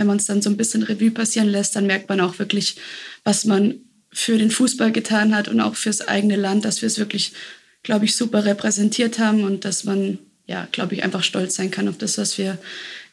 [0.00, 2.76] wenn man es dann so ein bisschen Revue passieren lässt, dann merkt man auch wirklich,
[3.22, 3.74] was man
[4.10, 7.34] für den Fußball getan hat und auch fürs eigene Land, dass wir es wirklich,
[7.82, 11.86] glaube ich, super repräsentiert haben und dass man, ja, glaube ich, einfach stolz sein kann
[11.86, 12.56] auf das, was wir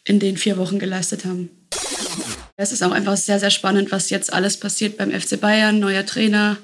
[0.06, 1.50] in den vier Wochen geleistet haben.
[2.56, 5.82] Es ist auch einfach sehr, sehr spannend, was jetzt alles passiert beim FC Bayern.
[5.82, 6.56] Neuer Trainer,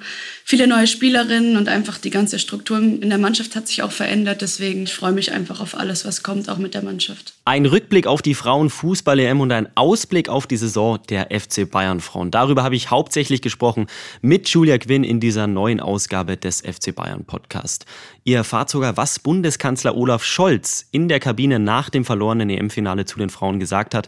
[0.44, 4.42] viele neue Spielerinnen und einfach die ganze Struktur in der Mannschaft hat sich auch verändert.
[4.42, 7.34] Deswegen ich freue mich einfach auf alles, was kommt, auch mit der Mannschaft.
[7.46, 12.32] Ein Rückblick auf die Frauenfußball-EM und ein Ausblick auf die Saison der FC Bayern Frauen.
[12.32, 13.88] Darüber habe ich hauptsächlich gesprochen
[14.22, 17.86] mit Julia Quinn in dieser neuen Ausgabe des FC Bayern Podcast.
[18.26, 23.20] Ihr erfahrt sogar, was Bundeskanzler Olaf Scholz in der Kabine nach dem verlorenen EM-Finale zu
[23.20, 24.08] den Frauen gesagt hat.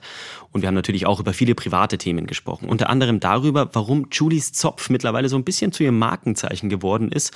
[0.51, 2.69] Und wir haben natürlich auch über viele private Themen gesprochen.
[2.69, 7.31] Unter anderem darüber, warum Julies Zopf mittlerweile so ein bisschen zu ihrem Markenzeichen geworden ist.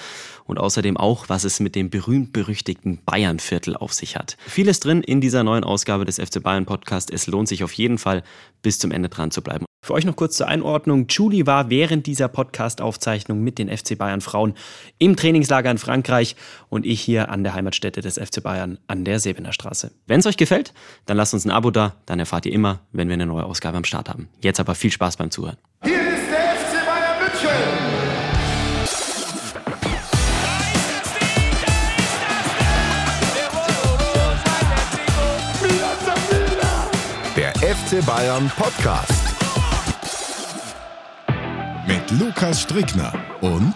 [0.46, 4.36] Und außerdem auch, was es mit dem berühmt-berüchtigten Bayernviertel auf sich hat.
[4.48, 7.12] Vieles drin in dieser neuen Ausgabe des FC Bayern Podcast.
[7.12, 8.24] Es lohnt sich auf jeden Fall,
[8.64, 9.66] bis zum Ende dran zu bleiben.
[9.86, 11.06] Für euch noch kurz zur Einordnung.
[11.08, 14.56] Julie war während dieser Podcast-Aufzeichnung mit den FC Bayern Frauen
[14.98, 16.36] im Trainingslager in Frankreich
[16.68, 19.92] und ich hier an der Heimatstätte des FC Bayern an der Sebener Straße.
[20.06, 20.74] Wenn es euch gefällt,
[21.06, 23.78] dann lasst uns ein Abo da, dann erfahrt ihr immer, wenn wir eine neue Ausgabe
[23.78, 24.28] am Start haben.
[24.42, 25.58] Jetzt aber viel Spaß beim Zuhören.
[25.84, 25.99] Hier
[37.90, 39.12] FC Bayern Podcast.
[41.88, 43.74] Mit Lukas Strickner und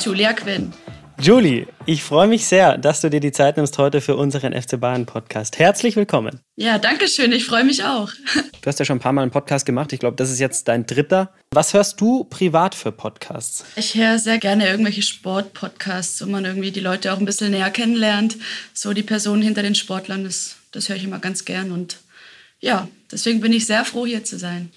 [0.00, 0.72] Julia Quinn.
[1.20, 4.80] Julie, ich freue mich sehr, dass du dir die Zeit nimmst heute für unseren FC
[4.80, 5.60] Bayern Podcast.
[5.60, 6.40] Herzlich willkommen.
[6.56, 7.30] Ja, danke schön.
[7.30, 8.10] Ich freue mich auch.
[8.62, 9.92] Du hast ja schon ein paar Mal einen Podcast gemacht.
[9.92, 11.32] Ich glaube, das ist jetzt dein dritter.
[11.52, 13.64] Was hörst du privat für Podcasts?
[13.76, 17.70] Ich höre sehr gerne irgendwelche Sport-Podcasts, wo man irgendwie die Leute auch ein bisschen näher
[17.70, 18.36] kennenlernt.
[18.74, 21.70] So die Personen hinter den Sportlern, das, das höre ich immer ganz gern.
[21.70, 21.98] Und
[22.60, 24.70] ja, deswegen bin ich sehr froh, hier zu sein.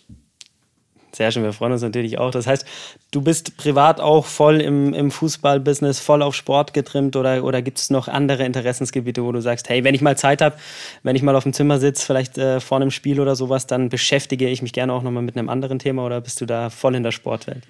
[1.11, 2.29] Sehr schön, wir freuen uns natürlich auch.
[2.29, 2.65] Das heißt,
[3.11, 7.79] du bist privat auch voll im, im Fußballbusiness, voll auf Sport getrimmt oder, oder gibt
[7.79, 10.55] es noch andere Interessensgebiete, wo du sagst, hey, wenn ich mal Zeit habe,
[11.01, 13.89] wenn ich mal auf dem Zimmer sitze, vielleicht äh, vor einem Spiel oder sowas, dann
[13.89, 16.93] beschäftige ich mich gerne auch nochmal mit einem anderen Thema oder bist du da voll
[16.93, 17.63] in der Sportwelt?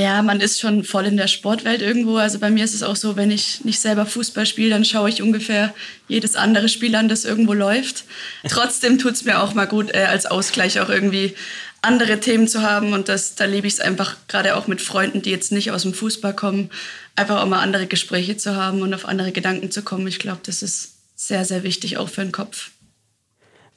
[0.00, 2.16] Ja, man ist schon voll in der Sportwelt irgendwo.
[2.16, 5.10] Also bei mir ist es auch so, wenn ich nicht selber Fußball spiele, dann schaue
[5.10, 5.74] ich ungefähr
[6.08, 8.04] jedes andere Spiel an, das irgendwo läuft.
[8.48, 11.34] Trotzdem tut es mir auch mal gut, äh, als Ausgleich auch irgendwie
[11.82, 12.94] andere Themen zu haben.
[12.94, 15.82] Und das, da lebe ich es einfach gerade auch mit Freunden, die jetzt nicht aus
[15.82, 16.70] dem Fußball kommen,
[17.14, 20.06] einfach auch mal andere Gespräche zu haben und auf andere Gedanken zu kommen.
[20.06, 22.70] Ich glaube, das ist sehr, sehr wichtig auch für den Kopf.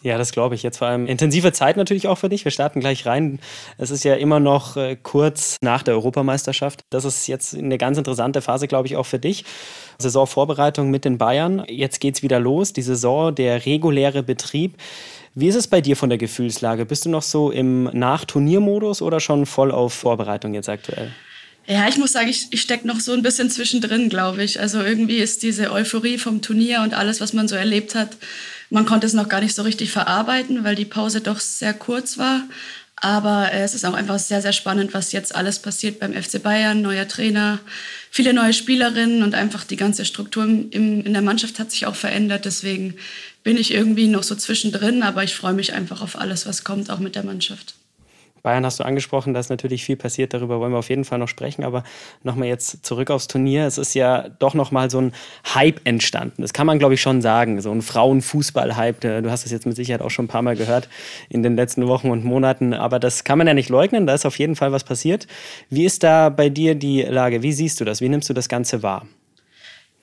[0.03, 0.63] Ja, das glaube ich.
[0.63, 2.43] Jetzt vor allem intensive Zeit natürlich auch für dich.
[2.43, 3.39] Wir starten gleich rein.
[3.77, 6.81] Es ist ja immer noch äh, kurz nach der Europameisterschaft.
[6.89, 9.45] Das ist jetzt eine ganz interessante Phase, glaube ich, auch für dich.
[9.99, 11.63] Saisonvorbereitung mit den Bayern.
[11.69, 12.73] Jetzt geht es wieder los.
[12.73, 14.75] Die Saison, der reguläre Betrieb.
[15.35, 16.85] Wie ist es bei dir von der Gefühlslage?
[16.85, 21.13] Bist du noch so im Nach-Turniermodus oder schon voll auf Vorbereitung jetzt aktuell?
[21.65, 24.59] Ja, ich muss sagen, ich, ich stecke noch so ein bisschen zwischendrin, glaube ich.
[24.59, 28.17] Also irgendwie ist diese Euphorie vom Turnier und alles, was man so erlebt hat,
[28.69, 32.17] man konnte es noch gar nicht so richtig verarbeiten, weil die Pause doch sehr kurz
[32.17, 32.43] war.
[32.95, 36.41] Aber äh, es ist auch einfach sehr, sehr spannend, was jetzt alles passiert beim FC
[36.41, 36.81] Bayern.
[36.81, 37.59] Neuer Trainer,
[38.09, 41.95] viele neue Spielerinnen und einfach die ganze Struktur im, in der Mannschaft hat sich auch
[41.95, 42.45] verändert.
[42.45, 42.95] Deswegen
[43.43, 46.89] bin ich irgendwie noch so zwischendrin, aber ich freue mich einfach auf alles, was kommt,
[46.89, 47.75] auch mit der Mannschaft.
[48.43, 51.17] Bayern hast du angesprochen, da ist natürlich viel passiert, darüber wollen wir auf jeden Fall
[51.17, 51.83] noch sprechen, aber
[52.23, 53.65] nochmal jetzt zurück aufs Turnier.
[53.65, 55.13] Es ist ja doch nochmal so ein
[55.55, 56.41] Hype entstanden.
[56.41, 57.61] Das kann man, glaube ich, schon sagen.
[57.61, 58.99] So ein Frauenfußball-Hype.
[58.99, 60.89] Du hast es jetzt mit Sicherheit auch schon ein paar Mal gehört
[61.29, 64.05] in den letzten Wochen und Monaten, aber das kann man ja nicht leugnen.
[64.05, 65.25] Da ist auf jeden Fall was passiert.
[65.69, 67.43] Wie ist da bei dir die Lage?
[67.43, 68.01] Wie siehst du das?
[68.01, 69.07] Wie nimmst du das Ganze wahr?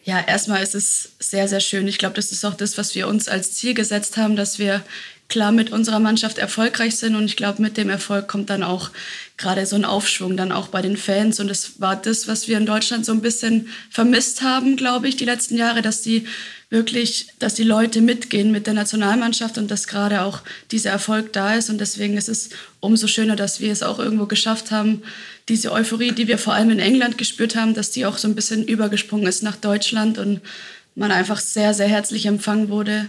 [0.03, 1.87] Ja, erstmal ist es sehr, sehr schön.
[1.87, 4.83] Ich glaube, das ist auch das, was wir uns als Ziel gesetzt haben, dass wir
[5.31, 7.15] klar mit unserer Mannschaft erfolgreich sind.
[7.15, 8.91] Und ich glaube, mit dem Erfolg kommt dann auch
[9.39, 11.41] gerade so ein Aufschwung dann auch bei den Fans.
[11.41, 15.17] Und das war das, was wir in Deutschland so ein bisschen vermisst haben, glaube ich,
[15.17, 16.27] die letzten Jahre, dass die
[16.69, 21.55] wirklich, dass die Leute mitgehen mit der Nationalmannschaft und dass gerade auch dieser Erfolg da
[21.55, 21.71] ist.
[21.71, 25.03] Und deswegen ist es umso schöner, dass wir es auch irgendwo geschafft haben,
[25.49, 28.35] diese Euphorie, die wir vor allem in England gespürt haben, dass die auch so ein
[28.35, 30.41] bisschen übergesprungen ist nach Deutschland und
[30.95, 33.07] man einfach sehr, sehr herzlich empfangen wurde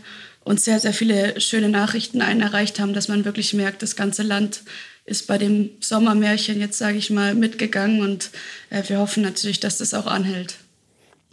[0.51, 4.21] und sehr, sehr viele schöne Nachrichten einen erreicht haben, dass man wirklich merkt, das ganze
[4.21, 4.63] Land
[5.06, 8.31] ist bei dem Sommermärchen jetzt, sage ich mal, mitgegangen und
[8.69, 10.57] äh, wir hoffen natürlich, dass das auch anhält.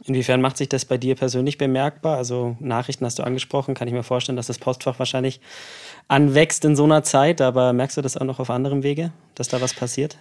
[0.04, 2.16] Inwiefern macht sich das bei dir persönlich bemerkbar?
[2.16, 5.40] Also Nachrichten hast du angesprochen, kann ich mir vorstellen, dass das Postfach wahrscheinlich
[6.06, 9.48] anwächst in so einer Zeit, aber merkst du das auch noch auf anderem Wege, dass
[9.48, 10.16] da was passiert?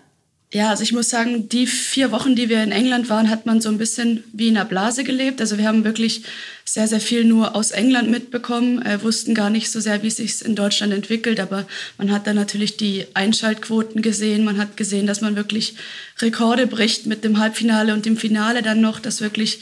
[0.53, 3.59] Ja, also ich muss sagen, die vier Wochen, die wir in England waren, hat man
[3.59, 5.41] so ein bisschen wie in einer Blase gelebt.
[5.41, 6.23] Also wir haben wirklich
[6.63, 10.15] sehr, sehr viel nur aus England mitbekommen, äh, wussten gar nicht so sehr, wie es
[10.15, 11.41] sich in Deutschland entwickelt.
[11.41, 11.67] Aber
[11.97, 14.45] man hat dann natürlich die Einschaltquoten gesehen.
[14.45, 15.75] Man hat gesehen, dass man wirklich
[16.19, 19.59] Rekorde bricht mit dem Halbfinale und dem Finale dann noch, dass wirklich,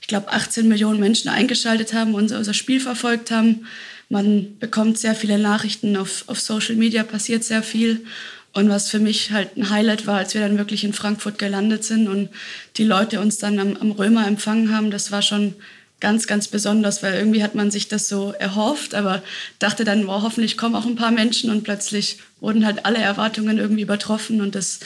[0.00, 3.66] ich glaube, 18 Millionen Menschen eingeschaltet haben und unser Spiel verfolgt haben.
[4.08, 8.06] Man bekommt sehr viele Nachrichten auf, auf Social Media, passiert sehr viel.
[8.52, 11.84] Und was für mich halt ein Highlight war, als wir dann wirklich in Frankfurt gelandet
[11.84, 12.30] sind und
[12.76, 15.54] die Leute uns dann am, am Römer empfangen haben, das war schon
[16.00, 19.22] ganz, ganz besonders, weil irgendwie hat man sich das so erhofft, aber
[19.58, 23.58] dachte dann, wow, hoffentlich kommen auch ein paar Menschen und plötzlich wurden halt alle Erwartungen
[23.58, 24.80] irgendwie übertroffen und das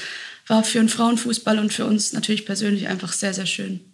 [0.47, 3.92] war für den Frauenfußball und für uns natürlich persönlich einfach sehr, sehr schön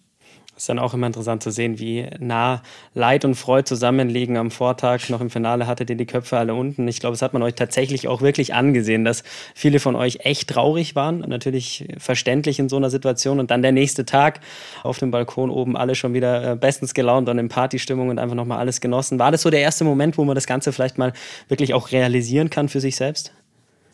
[0.58, 2.62] ist dann auch immer interessant zu sehen, wie nah
[2.92, 4.36] Leid und Freude zusammenliegen.
[4.36, 6.88] Am Vortag noch im Finale hattet ihr die Köpfe alle unten.
[6.88, 9.22] Ich glaube, es hat man euch tatsächlich auch wirklich angesehen, dass
[9.54, 11.20] viele von euch echt traurig waren.
[11.20, 13.38] Natürlich verständlich in so einer Situation.
[13.38, 14.40] Und dann der nächste Tag
[14.82, 18.34] auf dem Balkon oben alle schon wieder äh, bestens gelaunt und in Partystimmung und einfach
[18.34, 19.20] nochmal alles genossen.
[19.20, 21.12] War das so der erste Moment, wo man das Ganze vielleicht mal
[21.46, 23.32] wirklich auch realisieren kann für sich selbst?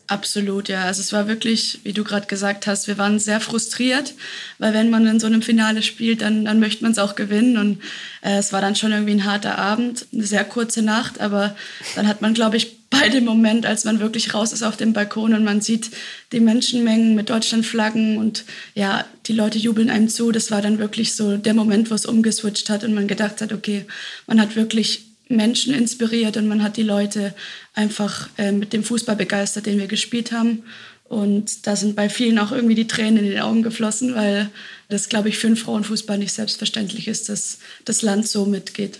[0.07, 0.83] Absolut, ja.
[0.83, 4.13] Also es war wirklich, wie du gerade gesagt hast, wir waren sehr frustriert,
[4.59, 7.57] weil wenn man in so einem Finale spielt, dann, dann möchte man es auch gewinnen.
[7.57, 7.81] Und
[8.21, 11.55] äh, es war dann schon irgendwie ein harter Abend, eine sehr kurze Nacht, aber
[11.95, 14.93] dann hat man, glaube ich, bei dem Moment, als man wirklich raus ist auf dem
[14.93, 15.89] Balkon und man sieht
[16.31, 21.15] die Menschenmengen mit Deutschlandflaggen und ja, die Leute jubeln einem zu, das war dann wirklich
[21.15, 23.85] so der Moment, wo es umgeswitcht hat und man gedacht hat, okay,
[24.27, 27.33] man hat wirklich Menschen inspiriert und man hat die Leute
[27.73, 30.63] einfach äh, mit dem Fußball begeistert, den wir gespielt haben.
[31.07, 34.49] Und da sind bei vielen auch irgendwie die Tränen in den Augen geflossen, weil
[34.89, 38.99] das, glaube ich, für einen Frauenfußball nicht selbstverständlich ist, dass das Land so mitgeht.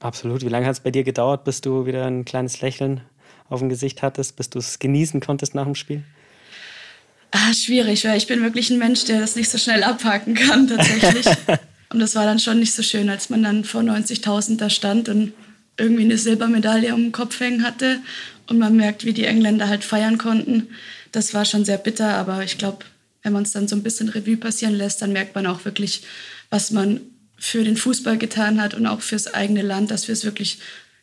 [0.00, 0.42] Absolut.
[0.44, 3.00] Wie lange hat es bei dir gedauert, bis du wieder ein kleines Lächeln
[3.48, 6.04] auf dem Gesicht hattest, bis du es genießen konntest nach dem Spiel?
[7.30, 10.68] Ah, schwierig, weil ich bin wirklich ein Mensch, der das nicht so schnell abhaken kann,
[10.68, 11.26] tatsächlich.
[11.90, 15.08] Und das war dann schon nicht so schön, als man dann vor 90.000 da stand
[15.08, 15.32] und
[15.76, 18.00] irgendwie eine Silbermedaille um den Kopf hängen hatte
[18.46, 20.68] und man merkt, wie die Engländer halt feiern konnten.
[21.12, 22.84] Das war schon sehr bitter, aber ich glaube,
[23.22, 26.02] wenn man es dann so ein bisschen Revue passieren lässt, dann merkt man auch wirklich,
[26.50, 27.00] was man
[27.38, 30.58] für den Fußball getan hat und auch fürs eigene Land, dass wir es wirklich,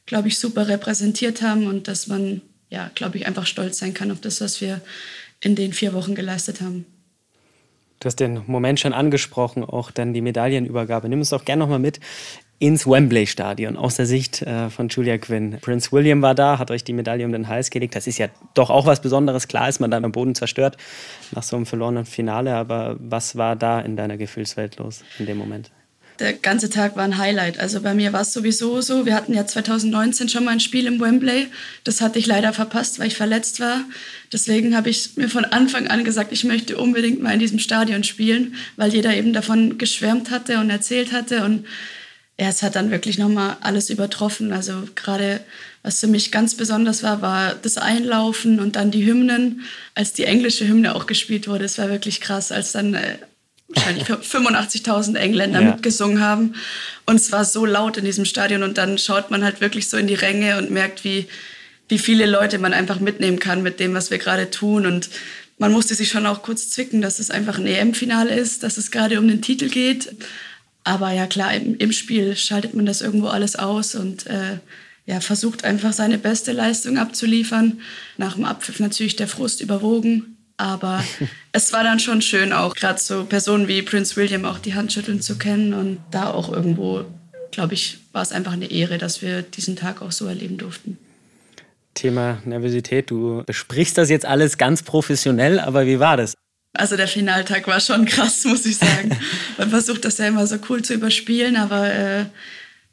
[0.06, 4.12] glaube ich, super repräsentiert haben und dass man, ja, glaube ich, einfach stolz sein kann
[4.12, 4.82] auf das, was wir
[5.40, 6.86] in den vier Wochen geleistet haben.
[8.02, 11.08] Du hast den Moment schon angesprochen, auch dann die Medaillenübergabe.
[11.08, 12.00] Nimm uns doch gerne nochmal mit
[12.58, 15.60] ins Wembley-Stadion aus der Sicht äh, von Julia Quinn.
[15.62, 17.96] Prince William war da, hat euch die Medaille um den Hals gelegt.
[17.96, 19.48] Das ist ja doch auch was Besonderes.
[19.48, 20.78] Klar ist man da am Boden zerstört
[21.32, 25.38] nach so einem verlorenen Finale, aber was war da in deiner Gefühlswelt los in dem
[25.38, 25.70] Moment?
[26.20, 27.60] Der ganze Tag war ein Highlight.
[27.60, 29.06] Also bei mir war es sowieso so.
[29.06, 31.48] Wir hatten ja 2019 schon mal ein Spiel im Wembley.
[31.84, 33.84] Das hatte ich leider verpasst, weil ich verletzt war.
[34.32, 38.04] Deswegen habe ich mir von Anfang an gesagt, ich möchte unbedingt mal in diesem Stadion
[38.04, 41.44] spielen, weil jeder eben davon geschwärmt hatte und erzählt hatte.
[41.44, 41.66] Und
[42.40, 44.54] ja, es hat dann wirklich nochmal alles übertroffen.
[44.54, 45.42] Also gerade
[45.84, 49.62] was für mich ganz besonders war, war das Einlaufen und dann die Hymnen,
[49.96, 51.66] als die englische Hymne auch gespielt wurde.
[51.66, 53.18] Es war wirklich krass, als dann äh,
[53.76, 55.72] wahrscheinlich 85.000 Engländer ja.
[55.72, 56.56] mitgesungen haben.
[57.06, 58.64] Und es war so laut in diesem Stadion.
[58.64, 61.28] Und dann schaut man halt wirklich so in die Ränge und merkt, wie,
[61.90, 64.86] wie viele Leute man einfach mitnehmen kann mit dem, was wir gerade tun.
[64.86, 65.10] Und
[65.58, 68.92] man musste sich schon auch kurz zwicken, dass es einfach ein EM-Finale ist, dass es
[68.92, 70.16] gerade um den Titel geht.
[70.84, 74.58] Aber ja klar, im, im, Spiel schaltet man das irgendwo alles aus und äh,
[75.06, 77.82] ja, versucht einfach seine beste Leistung abzuliefern.
[78.18, 80.38] Nach dem Abpfiff natürlich der Frust überwogen.
[80.58, 81.04] Aber
[81.52, 84.94] es war dann schon schön, auch gerade so Personen wie Prince William auch die Hand
[84.94, 85.74] schütteln zu kennen.
[85.74, 87.06] Und da auch irgendwo,
[87.52, 90.98] glaube ich, war es einfach eine Ehre, dass wir diesen Tag auch so erleben durften.
[91.94, 96.36] Thema Nervosität, du besprichst das jetzt alles ganz professionell, aber wie war das?
[96.74, 99.18] Also der Finaltag war schon krass, muss ich sagen.
[99.58, 102.26] Man versucht das ja immer so cool zu überspielen, aber äh,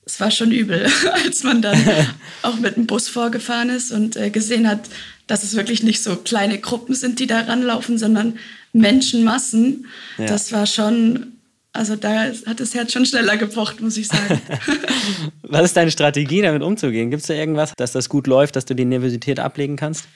[0.08, 0.86] es war schon übel,
[1.24, 1.78] als man dann
[2.42, 4.80] auch mit dem Bus vorgefahren ist und äh, gesehen hat,
[5.26, 8.38] dass es wirklich nicht so kleine Gruppen sind, die da ranlaufen, sondern
[8.72, 9.86] Menschenmassen.
[10.16, 10.26] Ja.
[10.26, 11.32] Das war schon,
[11.74, 14.40] also da hat das Herz schon schneller gepocht, muss ich sagen.
[15.42, 17.10] Was ist deine Strategie, damit umzugehen?
[17.10, 20.06] Gibt es da irgendwas, dass das gut läuft, dass du die Nervosität ablegen kannst?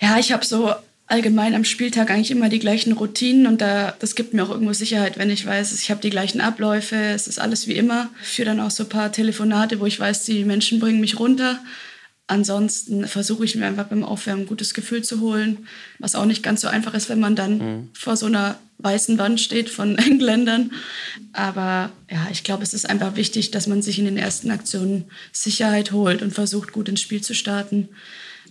[0.00, 0.72] Ja, ich habe so
[1.12, 4.72] allgemein am Spieltag eigentlich immer die gleichen Routinen und da, das gibt mir auch irgendwo
[4.72, 8.08] Sicherheit, wenn ich weiß, ich habe die gleichen Abläufe, es ist alles wie immer.
[8.22, 11.20] Ich führe dann auch so ein paar Telefonate, wo ich weiß, die Menschen bringen mich
[11.20, 11.60] runter.
[12.28, 16.42] Ansonsten versuche ich mir einfach beim Aufwärmen ein gutes Gefühl zu holen, was auch nicht
[16.42, 17.90] ganz so einfach ist, wenn man dann mhm.
[17.92, 20.72] vor so einer weißen Wand steht von Engländern.
[21.34, 25.04] Aber ja, ich glaube, es ist einfach wichtig, dass man sich in den ersten Aktionen
[25.30, 27.90] Sicherheit holt und versucht, gut ins Spiel zu starten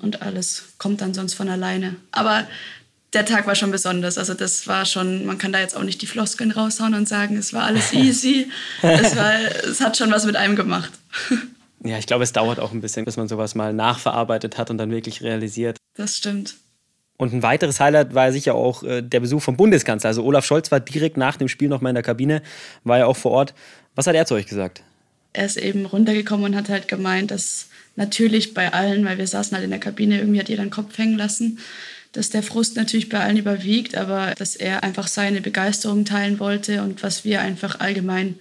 [0.01, 1.95] und alles kommt dann sonst von alleine.
[2.11, 2.47] Aber
[3.13, 4.17] der Tag war schon besonders.
[4.17, 7.37] Also das war schon, man kann da jetzt auch nicht die Floskeln raushauen und sagen,
[7.37, 8.49] es war alles easy.
[8.81, 9.33] es, war,
[9.69, 10.91] es hat schon was mit einem gemacht.
[11.83, 14.77] Ja, ich glaube, es dauert auch ein bisschen, bis man sowas mal nachverarbeitet hat und
[14.77, 15.77] dann wirklich realisiert.
[15.95, 16.53] Das stimmt.
[17.17, 20.09] Und ein weiteres Highlight war sicher auch äh, der Besuch vom Bundeskanzler.
[20.09, 22.43] Also Olaf Scholz war direkt nach dem Spiel noch mal in der Kabine,
[22.83, 23.55] war ja auch vor Ort.
[23.95, 24.83] Was hat er zu euch gesagt?
[25.33, 29.55] Er ist eben runtergekommen und hat halt gemeint, dass natürlich bei allen, weil wir saßen
[29.55, 31.59] halt in der Kabine, irgendwie hat jeder den Kopf hängen lassen,
[32.11, 36.83] dass der Frust natürlich bei allen überwiegt, aber dass er einfach seine Begeisterung teilen wollte
[36.83, 38.35] und was wir einfach allgemein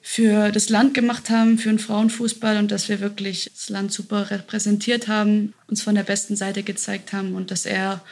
[0.00, 4.30] für das Land gemacht haben, für den Frauenfußball und dass wir wirklich das Land super
[4.30, 8.02] repräsentiert haben, uns von der besten Seite gezeigt haben und dass er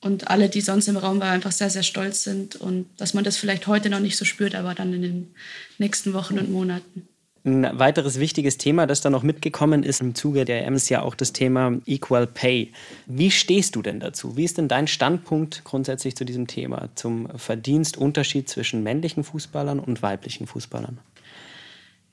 [0.00, 3.22] und alle, die sonst im Raum waren, einfach sehr, sehr stolz sind und dass man
[3.22, 5.34] das vielleicht heute noch nicht so spürt, aber dann in den
[5.78, 7.08] nächsten Wochen und Monaten.
[7.44, 11.02] Ein weiteres wichtiges Thema, das da noch mitgekommen ist im Zuge der EM, ist ja
[11.02, 12.72] auch das Thema Equal Pay.
[13.06, 14.36] Wie stehst du denn dazu?
[14.36, 20.02] Wie ist denn dein Standpunkt grundsätzlich zu diesem Thema, zum Verdienstunterschied zwischen männlichen Fußballern und
[20.02, 20.98] weiblichen Fußballern?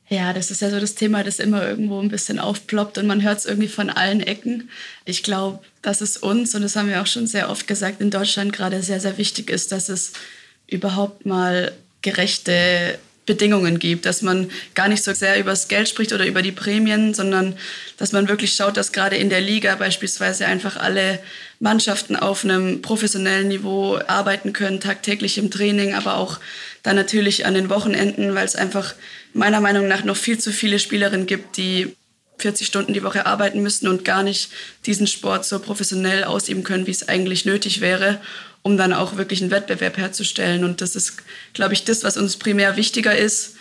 [0.07, 3.21] Ja, das ist ja so das Thema, das immer irgendwo ein bisschen aufploppt und man
[3.21, 4.71] hört es irgendwie von allen Ecken.
[5.05, 8.09] Ich glaube, dass es uns, und das haben wir auch schon sehr oft gesagt, in
[8.09, 10.13] Deutschland gerade sehr, sehr wichtig ist, dass es
[10.65, 12.97] überhaupt mal gerechte
[13.29, 16.51] Bedingungen gibt, dass man gar nicht so sehr über das Geld spricht oder über die
[16.51, 17.55] Prämien, sondern
[17.97, 21.19] dass man wirklich schaut, dass gerade in der Liga beispielsweise einfach alle
[21.59, 26.39] Mannschaften auf einem professionellen Niveau arbeiten können, tagtäglich im Training, aber auch
[26.81, 28.95] dann natürlich an den Wochenenden, weil es einfach
[29.33, 31.95] meiner Meinung nach noch viel zu viele Spielerinnen gibt, die
[32.39, 34.49] 40 Stunden die Woche arbeiten müssen und gar nicht
[34.87, 38.19] diesen Sport so professionell ausüben können, wie es eigentlich nötig wäre,
[38.61, 40.63] um dann auch wirklich einen Wettbewerb herzustellen.
[40.63, 41.17] Und das ist,
[41.53, 43.55] glaube ich, das, was uns primär wichtiger ist.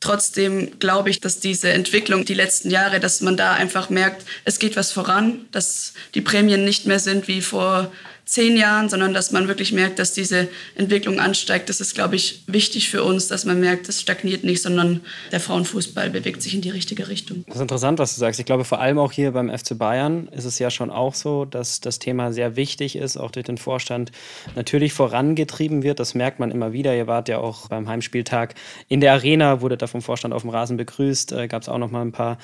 [0.00, 4.58] Trotzdem glaube ich, dass diese Entwicklung die letzten Jahre, dass man da einfach merkt, es
[4.58, 7.92] geht was voran, dass die Prämien nicht mehr sind wie vor
[8.30, 10.46] zehn Jahren, sondern dass man wirklich merkt, dass diese
[10.76, 11.68] Entwicklung ansteigt.
[11.68, 15.00] Das ist, glaube ich, wichtig für uns, dass man merkt, es stagniert nicht, sondern
[15.32, 17.42] der Frauenfußball bewegt sich in die richtige Richtung.
[17.48, 18.38] Das ist interessant, was du sagst.
[18.38, 21.44] Ich glaube, vor allem auch hier beim FC Bayern ist es ja schon auch so,
[21.44, 24.12] dass das Thema sehr wichtig ist, auch durch den Vorstand
[24.54, 25.98] natürlich vorangetrieben wird.
[25.98, 26.94] Das merkt man immer wieder.
[26.94, 28.54] Ihr wart ja auch beim Heimspieltag
[28.86, 31.32] in der Arena, wurde da vom Vorstand auf dem Rasen begrüßt.
[31.32, 32.38] Äh, Gab es auch noch mal ein paar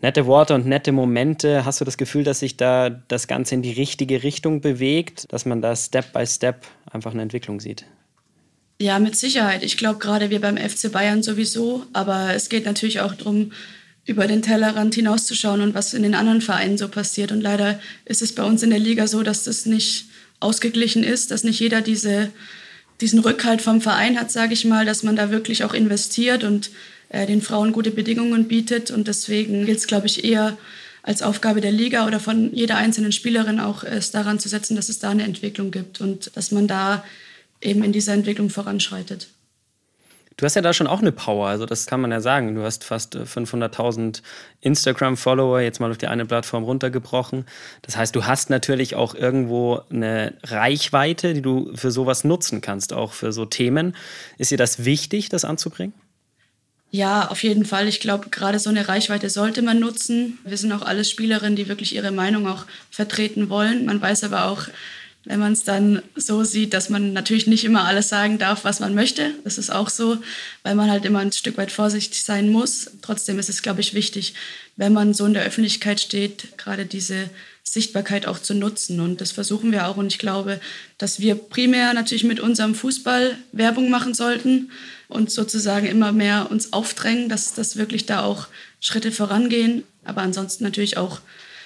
[0.00, 1.64] nette Worte und nette Momente.
[1.64, 5.44] Hast du das Gefühl, dass sich da das Ganze in die richtige Richtung bewegt, dass
[5.44, 7.84] man da Step by Step einfach eine Entwicklung sieht?
[8.80, 9.64] Ja, mit Sicherheit.
[9.64, 13.50] Ich glaube gerade wir beim FC Bayern sowieso, aber es geht natürlich auch darum,
[14.04, 17.30] über den Tellerrand hinauszuschauen und was in den anderen Vereinen so passiert.
[17.30, 20.06] Und leider ist es bei uns in der Liga so, dass das nicht
[20.40, 22.30] ausgeglichen ist, dass nicht jeder diese,
[23.00, 26.70] diesen Rückhalt vom Verein hat, sage ich mal, dass man da wirklich auch investiert und
[27.10, 28.90] äh, den Frauen gute Bedingungen bietet.
[28.90, 30.56] Und deswegen gilt es, glaube ich, eher
[31.02, 34.88] als Aufgabe der Liga oder von jeder einzelnen Spielerin auch es daran zu setzen, dass
[34.88, 37.04] es da eine Entwicklung gibt und dass man da
[37.60, 39.28] eben in dieser Entwicklung voranschreitet.
[40.38, 42.54] Du hast ja da schon auch eine Power, also das kann man ja sagen.
[42.54, 44.22] Du hast fast 500.000 äh,
[44.60, 47.44] Instagram-Follower jetzt mal auf die eine Plattform runtergebrochen.
[47.82, 52.92] Das heißt, du hast natürlich auch irgendwo eine Reichweite, die du für sowas nutzen kannst,
[52.92, 53.96] auch für so Themen.
[54.36, 55.92] Ist dir das wichtig, das anzubringen?
[56.90, 57.86] Ja, auf jeden Fall.
[57.86, 60.38] Ich glaube, gerade so eine Reichweite sollte man nutzen.
[60.44, 63.84] Wir sind auch alles Spielerinnen, die wirklich ihre Meinung auch vertreten wollen.
[63.84, 64.68] Man weiß aber auch,
[65.24, 68.80] wenn man es dann so sieht, dass man natürlich nicht immer alles sagen darf, was
[68.80, 69.34] man möchte.
[69.44, 70.16] Das ist auch so,
[70.62, 72.90] weil man halt immer ein Stück weit vorsichtig sein muss.
[73.02, 74.32] Trotzdem ist es, glaube ich, wichtig,
[74.76, 77.28] wenn man so in der Öffentlichkeit steht, gerade diese
[77.72, 79.00] Sichtbarkeit auch zu nutzen.
[79.00, 79.96] Und das versuchen wir auch.
[79.96, 80.60] Und ich glaube,
[80.98, 84.70] dass wir primär natürlich mit unserem Fußball Werbung machen sollten
[85.08, 88.48] und sozusagen immer mehr uns aufdrängen, dass, dass wirklich da auch
[88.80, 89.84] Schritte vorangehen.
[90.04, 91.20] Aber ansonsten natürlich auch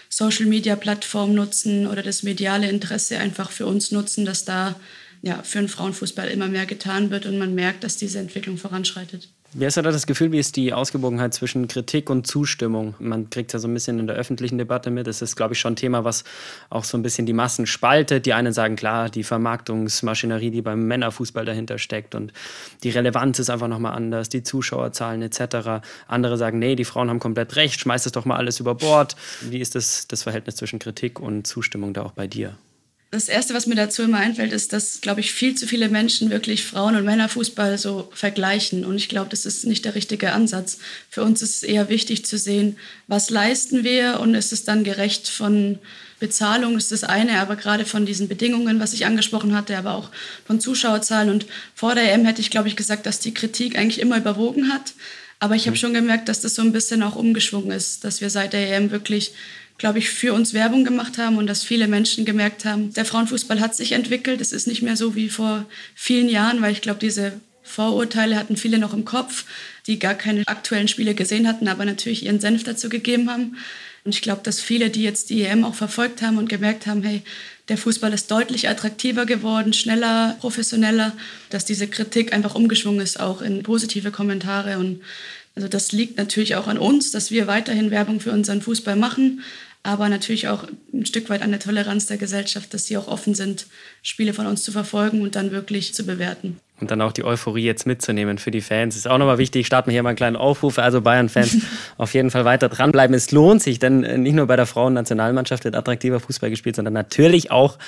[0.09, 4.76] Social-Media-Plattformen nutzen oder das mediale Interesse einfach für uns nutzen, dass da
[5.23, 9.28] ja, für den Frauenfußball immer mehr getan wird und man merkt, dass diese Entwicklung voranschreitet.
[9.54, 12.94] Wer ist da das Gefühl, wie ist die Ausgewogenheit zwischen Kritik und Zustimmung?
[12.99, 15.06] Man kriegt ja so ein bisschen in der öffentlichen Debatte mit.
[15.06, 16.25] Das ist, glaube ich, schon ein Thema, was
[16.71, 18.25] auch so ein bisschen die Massen spaltet.
[18.25, 22.32] Die einen sagen, klar, die Vermarktungsmaschinerie, die beim Männerfußball dahinter steckt und
[22.82, 25.85] die Relevanz ist einfach nochmal anders, die Zuschauerzahlen etc.
[26.06, 29.16] Andere sagen, nee, die Frauen haben komplett recht, schmeißt das doch mal alles über Bord.
[29.42, 32.56] Wie ist das, das Verhältnis zwischen Kritik und Zustimmung da auch bei dir?
[33.14, 36.31] Das Erste, was mir dazu immer einfällt, ist, dass, glaube ich, viel zu viele Menschen
[36.31, 38.87] wirklich Frauen- und Männerfußball so vergleichen.
[38.87, 40.78] Und ich glaube, das ist nicht der richtige Ansatz.
[41.11, 42.78] Für uns ist es eher wichtig zu sehen,
[43.09, 45.78] was leisten wir und ist es dann gerecht von
[46.21, 50.09] Bezahlung, ist das eine, aber gerade von diesen Bedingungen, was ich angesprochen hatte, aber auch
[50.47, 51.28] von Zuschauerzahlen.
[51.28, 54.73] Und vor der EM hätte ich, glaube ich, gesagt, dass die Kritik eigentlich immer überwogen
[54.73, 54.95] hat.
[55.38, 55.81] Aber ich habe mhm.
[55.81, 58.90] schon gemerkt, dass das so ein bisschen auch umgeschwungen ist, dass wir seit der EM
[58.90, 59.35] wirklich
[59.82, 63.58] glaube ich, für uns Werbung gemacht haben und dass viele Menschen gemerkt haben, der Frauenfußball
[63.58, 64.40] hat sich entwickelt.
[64.40, 67.32] Es ist nicht mehr so wie vor vielen Jahren, weil ich glaube, diese
[67.64, 69.44] Vorurteile hatten viele noch im Kopf,
[69.88, 73.56] die gar keine aktuellen Spiele gesehen hatten, aber natürlich ihren Senf dazu gegeben haben.
[74.04, 77.02] Und ich glaube, dass viele, die jetzt die EM auch verfolgt haben und gemerkt haben,
[77.02, 77.22] hey,
[77.68, 81.12] der Fußball ist deutlich attraktiver geworden, schneller, professioneller,
[81.50, 84.78] dass diese Kritik einfach umgeschwungen ist, auch in positive Kommentare.
[84.78, 85.02] Und
[85.56, 89.42] also das liegt natürlich auch an uns, dass wir weiterhin Werbung für unseren Fußball machen,
[89.82, 93.34] aber natürlich auch ein Stück weit an der Toleranz der Gesellschaft, dass sie auch offen
[93.34, 93.66] sind,
[94.02, 96.60] Spiele von uns zu verfolgen und dann wirklich zu bewerten.
[96.80, 98.96] Und dann auch die Euphorie jetzt mitzunehmen für die Fans.
[98.96, 99.66] Ist auch nochmal wichtig.
[99.66, 100.78] Starten wir hier mal einen kleinen Aufruf.
[100.78, 101.58] Also Bayern-Fans
[101.96, 103.14] auf jeden Fall weiter dranbleiben.
[103.14, 106.94] Es lohnt sich, denn äh, nicht nur bei der Frauennationalmannschaft wird attraktiver Fußball gespielt, sondern
[106.94, 107.78] natürlich auch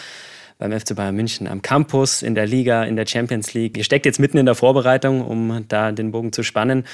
[0.58, 3.76] beim FC Bayern München am Campus, in der Liga, in der Champions League.
[3.76, 6.84] Ihr steckt jetzt mitten in der Vorbereitung, um da den Bogen zu spannen.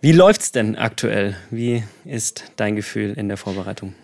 [0.00, 1.36] Wie läuft's denn aktuell?
[1.50, 3.94] Wie ist dein Gefühl in der Vorbereitung?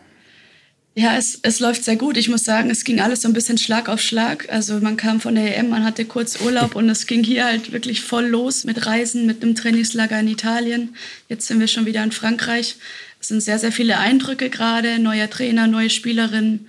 [0.99, 2.17] Ja, es, es läuft sehr gut.
[2.17, 4.49] Ich muss sagen, es ging alles so ein bisschen Schlag auf Schlag.
[4.51, 7.71] Also man kam von der EM, man hatte kurz Urlaub und es ging hier halt
[7.71, 10.97] wirklich voll los mit Reisen, mit einem Trainingslager in Italien.
[11.29, 12.75] Jetzt sind wir schon wieder in Frankreich.
[13.21, 14.99] Es sind sehr, sehr viele Eindrücke gerade.
[14.99, 16.67] Neuer Trainer, neue Spielerin.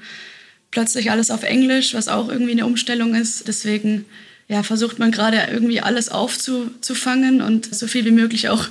[0.69, 3.47] Plötzlich alles auf Englisch, was auch irgendwie eine Umstellung ist.
[3.47, 4.05] Deswegen
[4.47, 8.67] ja, versucht man gerade irgendwie alles aufzufangen und so viel wie möglich auch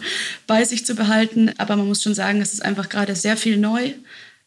[0.46, 1.50] bei sich zu behalten.
[1.58, 3.94] Aber man muss schon sagen, es ist einfach gerade sehr viel neu.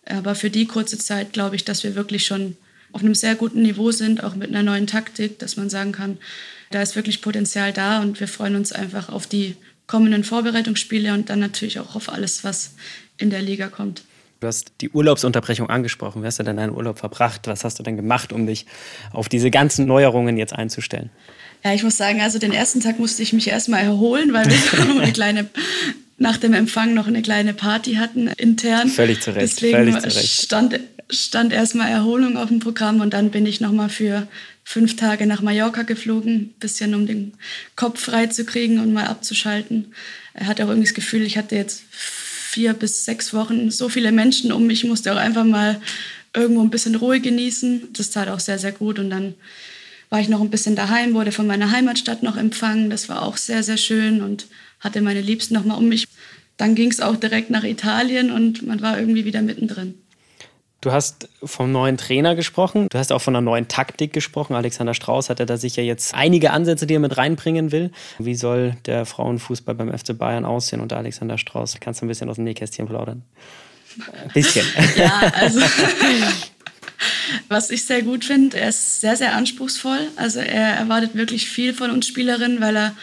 [0.05, 2.57] Aber für die kurze Zeit glaube ich, dass wir wirklich schon
[2.91, 6.17] auf einem sehr guten Niveau sind, auch mit einer neuen Taktik, dass man sagen kann,
[6.71, 9.55] da ist wirklich Potenzial da und wir freuen uns einfach auf die
[9.87, 12.75] kommenden Vorbereitungsspiele und dann natürlich auch auf alles, was
[13.17, 14.03] in der Liga kommt.
[14.39, 16.23] Du hast die Urlaubsunterbrechung angesprochen.
[16.23, 17.45] Wie hast du denn deinen Urlaub verbracht?
[17.45, 18.65] Was hast du denn gemacht, um dich
[19.11, 21.11] auf diese ganzen Neuerungen jetzt einzustellen?
[21.63, 24.97] Ja, ich muss sagen, also den ersten Tag musste ich mich erstmal erholen, weil wir
[25.01, 25.49] eine kleine
[26.21, 28.89] nach dem Empfang noch eine kleine Party hatten intern.
[28.89, 29.41] Völlig zu Recht.
[29.41, 30.41] Deswegen völlig zu Recht.
[30.43, 34.27] stand, stand erstmal Erholung auf dem Programm und dann bin ich nochmal für
[34.63, 37.33] fünf Tage nach Mallorca geflogen, bisschen um den
[37.75, 39.93] Kopf frei zu kriegen und mal abzuschalten.
[40.35, 44.11] Er hatte auch irgendwie das Gefühl, ich hatte jetzt vier bis sechs Wochen so viele
[44.11, 45.81] Menschen um mich, musste auch einfach mal
[46.35, 47.93] irgendwo ein bisschen Ruhe genießen.
[47.93, 49.33] Das tat auch sehr, sehr gut und dann
[50.11, 52.91] war ich noch ein bisschen daheim, wurde von meiner Heimatstadt noch empfangen.
[52.91, 54.45] Das war auch sehr, sehr schön und
[54.81, 56.07] hatte meine Liebsten noch mal um mich.
[56.57, 59.95] Dann ging es auch direkt nach Italien und man war irgendwie wieder mittendrin.
[60.81, 64.55] Du hast vom neuen Trainer gesprochen, du hast auch von einer neuen Taktik gesprochen.
[64.55, 67.91] Alexander Strauß hat ja da sicher jetzt einige Ansätze, die er mit reinbringen will.
[68.17, 71.77] Wie soll der Frauenfußball beim FC Bayern aussehen unter Alexander Strauß?
[71.79, 73.21] Kannst du ein bisschen aus dem Nähkästchen plaudern?
[74.23, 74.65] Ein bisschen.
[74.95, 75.61] ja, also
[77.47, 80.07] was ich sehr gut finde, er ist sehr, sehr anspruchsvoll.
[80.15, 82.95] Also er erwartet wirklich viel von uns Spielerinnen, weil er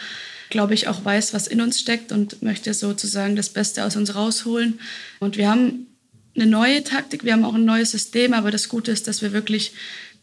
[0.49, 4.15] glaube ich, auch weiß, was in uns steckt und möchte sozusagen das Beste aus uns
[4.15, 4.79] rausholen.
[5.19, 5.87] Und wir haben
[6.35, 9.31] eine neue Taktik, wir haben auch ein neues System, aber das Gute ist, dass wir
[9.33, 9.73] wirklich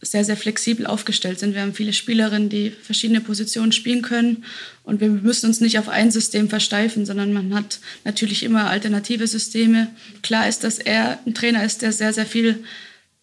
[0.02, 1.54] sehr, sehr flexibel aufgestellt sind.
[1.54, 4.44] Wir haben viele Spielerinnen, die verschiedene Positionen spielen können
[4.82, 9.26] und wir müssen uns nicht auf ein System versteifen, sondern man hat natürlich immer alternative
[9.26, 9.88] Systeme.
[10.22, 12.62] Klar ist, dass er ein Trainer ist, der sehr, sehr viel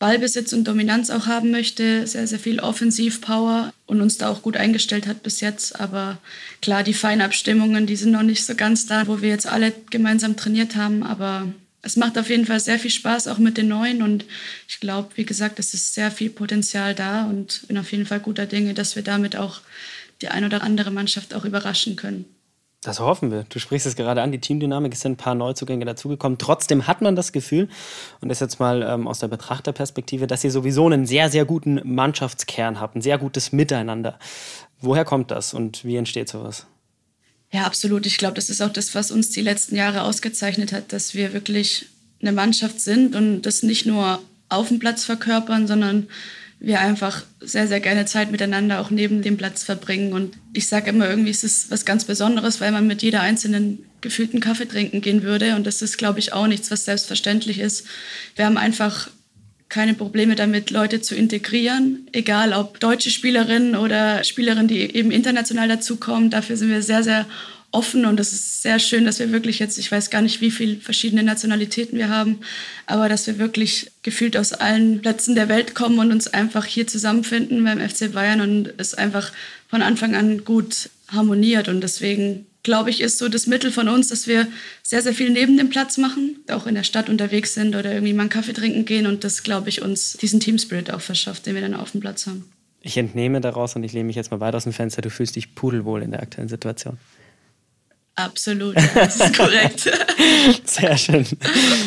[0.04, 4.58] Ballbesitz und Dominanz auch haben möchte, sehr, sehr viel Offensivpower und uns da auch gut
[4.58, 5.80] eingestellt hat bis jetzt.
[5.80, 6.18] Aber
[6.62, 10.36] klar, die Feinabstimmungen, die sind noch nicht so ganz da, wo wir jetzt alle gemeinsam
[10.36, 11.04] trainiert haben.
[11.04, 11.48] Aber
[11.84, 14.02] es macht auf jeden Fall sehr viel Spaß, auch mit den Neuen.
[14.02, 14.26] Und
[14.68, 18.20] ich glaube, wie gesagt, es ist sehr viel Potenzial da und bin auf jeden Fall
[18.20, 19.62] guter Dinge, dass wir damit auch
[20.22, 22.26] die ein oder andere Mannschaft auch überraschen können.
[22.84, 23.46] Das hoffen wir.
[23.48, 26.38] Du sprichst es gerade an, die Teamdynamik, sind ein paar Neuzugänge dazugekommen.
[26.38, 27.70] Trotzdem hat man das Gefühl,
[28.20, 31.82] und das jetzt mal ähm, aus der Betrachterperspektive, dass ihr sowieso einen sehr, sehr guten
[31.84, 34.20] Mannschaftskern habt, ein sehr gutes Miteinander.
[34.82, 36.68] Woher kommt das und wie entsteht sowas?
[37.52, 38.06] Ja, absolut.
[38.06, 41.34] Ich glaube, das ist auch das, was uns die letzten Jahre ausgezeichnet hat, dass wir
[41.34, 41.86] wirklich
[42.22, 44.20] eine Mannschaft sind und das nicht nur
[44.50, 46.08] auf dem Platz verkörpern, sondern
[46.64, 50.14] wir einfach sehr, sehr gerne Zeit miteinander auch neben dem Platz verbringen.
[50.14, 53.86] Und ich sage immer, irgendwie ist es was ganz Besonderes, weil man mit jeder einzelnen
[54.00, 55.58] gefühlten Kaffee trinken gehen würde.
[55.58, 57.86] Und das ist, glaube ich, auch nichts, was selbstverständlich ist.
[58.38, 59.10] Wir haben einfach
[59.68, 65.68] keine Probleme damit, Leute zu integrieren, egal ob deutsche Spielerinnen oder Spielerinnen, die eben international
[65.68, 66.30] dazukommen.
[66.30, 67.26] Dafür sind wir sehr, sehr
[67.74, 70.52] offen und es ist sehr schön, dass wir wirklich jetzt, ich weiß gar nicht, wie
[70.52, 72.40] viele verschiedene Nationalitäten wir haben,
[72.86, 76.88] aber dass wir wirklich gefühlt aus allen Plätzen der Welt kommen und uns einfach hier
[76.88, 79.32] zusammenfinden beim FC Bayern und es einfach
[79.68, 84.08] von Anfang an gut harmoniert und deswegen glaube ich, ist so das Mittel von uns,
[84.08, 84.48] dass wir
[84.82, 88.14] sehr, sehr viel neben dem Platz machen, auch in der Stadt unterwegs sind oder irgendwie
[88.14, 91.56] mal einen Kaffee trinken gehen und das, glaube ich, uns diesen Teamspirit auch verschafft, den
[91.56, 92.46] wir dann auf dem Platz haben.
[92.82, 95.36] Ich entnehme daraus und ich lehne mich jetzt mal weit aus dem Fenster, du fühlst
[95.36, 96.98] dich pudelwohl in der aktuellen Situation.
[98.16, 99.92] Absolut, ja, das ist korrekt.
[100.66, 101.26] Sehr schön.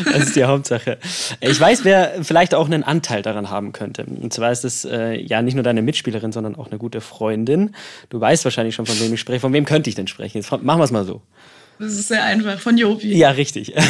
[0.05, 0.99] Das ist die Hauptsache.
[1.41, 4.05] Ich weiß, wer vielleicht auch einen Anteil daran haben könnte.
[4.05, 7.77] Und zwar ist es äh, ja nicht nur deine Mitspielerin, sondern auch eine gute Freundin.
[8.11, 9.39] Du weißt wahrscheinlich schon, von wem ich spreche.
[9.39, 10.39] Von wem könnte ich denn sprechen?
[10.39, 11.23] Jetzt machen wir es mal so.
[11.79, 13.17] Das ist sehr einfach, von Jovi.
[13.17, 13.73] Ja, richtig.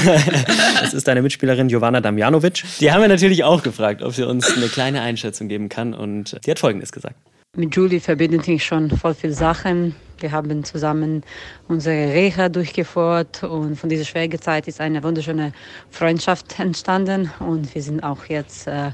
[0.81, 2.63] Das ist deine Mitspielerin Jovana Damjanovic.
[2.81, 5.95] Die haben wir natürlich auch gefragt, ob sie uns eine kleine Einschätzung geben kann.
[5.95, 7.17] Und die hat Folgendes gesagt.
[7.57, 9.97] Mit Julie verbindet mich schon voll viele Sachen.
[10.19, 11.23] Wir haben zusammen
[11.69, 15.53] unsere Reha durchgeführt und von dieser schwierigen Zeit ist eine wunderschöne
[15.91, 18.93] Freundschaft entstanden und wir sind auch jetzt äh,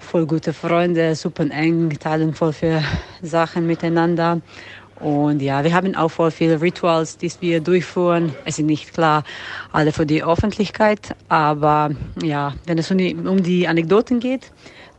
[0.00, 2.82] voll gute Freunde, super eng, teilen voll viele
[3.22, 4.40] Sachen miteinander.
[4.98, 8.34] Und ja, wir haben auch voll viele Rituals, die wir durchführen.
[8.44, 9.24] Es sind nicht klar
[9.72, 11.90] alle für die Öffentlichkeit, aber
[12.22, 14.52] ja, wenn es um die, um die Anekdoten geht,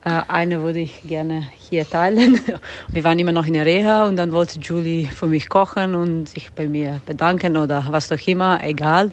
[0.03, 2.39] eine würde ich gerne hier teilen.
[2.87, 6.27] Wir waren immer noch in der Reha und dann wollte Julie für mich kochen und
[6.27, 9.11] sich bei mir bedanken oder was auch immer, egal.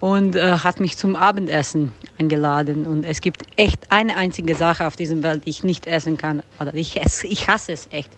[0.00, 2.86] Und äh, hat mich zum Abendessen eingeladen.
[2.86, 6.42] Und es gibt echt eine einzige Sache auf dieser Welt, die ich nicht essen kann.
[6.60, 8.10] Oder ich, esse, ich hasse es echt.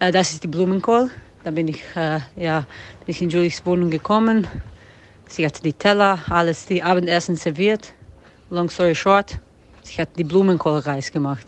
[0.00, 1.10] Äh, das ist die Blumenkohl.
[1.44, 2.66] Da bin ich, äh, ja,
[3.06, 4.46] bin ich in Julies Wohnung gekommen.
[5.28, 7.94] Sie hat die Teller, alles, die Abendessen serviert.
[8.50, 9.38] Long story short,
[9.94, 11.46] sie hat die Blumenkohlreis gemacht.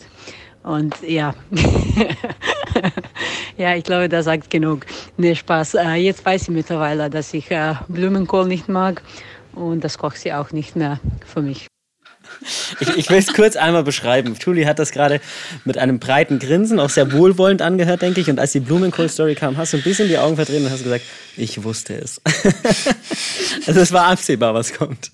[0.63, 1.35] Und ja,
[3.59, 4.87] ja, ich glaube, das sagt genug.
[5.19, 5.75] Nee, Spaß.
[5.75, 9.03] Äh, jetzt weiß sie mittlerweile, dass ich äh, Blumenkohl nicht mag
[9.53, 11.67] und das kocht sie auch nicht mehr für mich.
[12.81, 14.37] Ich, ich will es kurz einmal beschreiben.
[14.41, 15.21] Julie hat das gerade
[15.65, 18.31] mit einem breiten Grinsen, auch sehr wohlwollend angehört, denke ich.
[18.31, 21.05] Und als die Blumenkohl-Story kam, hast du ein bisschen die Augen verdreht und hast gesagt,
[21.37, 22.21] ich wusste es.
[23.67, 25.11] also es war absehbar, was kommt.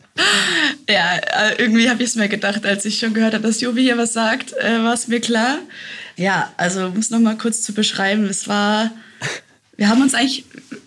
[0.91, 3.83] Ja, äh, irgendwie habe ich es mir gedacht, als ich schon gehört habe, dass Jovi
[3.83, 5.59] hier was sagt, äh, war es mir klar.
[6.17, 8.91] Ja, also um es nochmal kurz zu beschreiben, es war,
[9.77, 10.45] wir haben uns eigentlich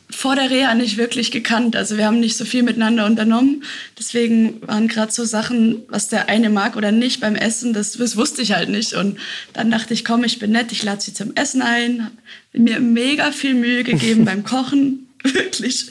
[0.10, 1.76] vor der Reha nicht wirklich gekannt.
[1.76, 3.64] Also wir haben nicht so viel miteinander unternommen.
[3.98, 8.16] Deswegen waren gerade so Sachen, was der eine mag oder nicht beim Essen, das, das
[8.16, 8.94] wusste ich halt nicht.
[8.94, 9.18] Und
[9.54, 12.04] dann dachte ich, komm, ich bin nett, ich lade sie zum Essen ein.
[12.04, 15.88] Hab mir mega viel Mühe gegeben beim Kochen, wirklich.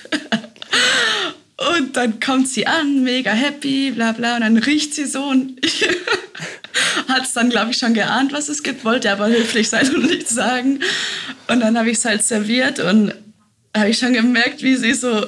[1.70, 5.60] Und dann kommt sie an, mega happy, bla bla, und dann riecht sie so und
[7.08, 10.06] hat es dann, glaube ich, schon geahnt, was es gibt, wollte aber höflich sein und
[10.06, 10.80] nichts sagen.
[11.48, 13.14] Und dann habe ich es halt serviert und
[13.76, 15.26] habe ich schon gemerkt, wie sie so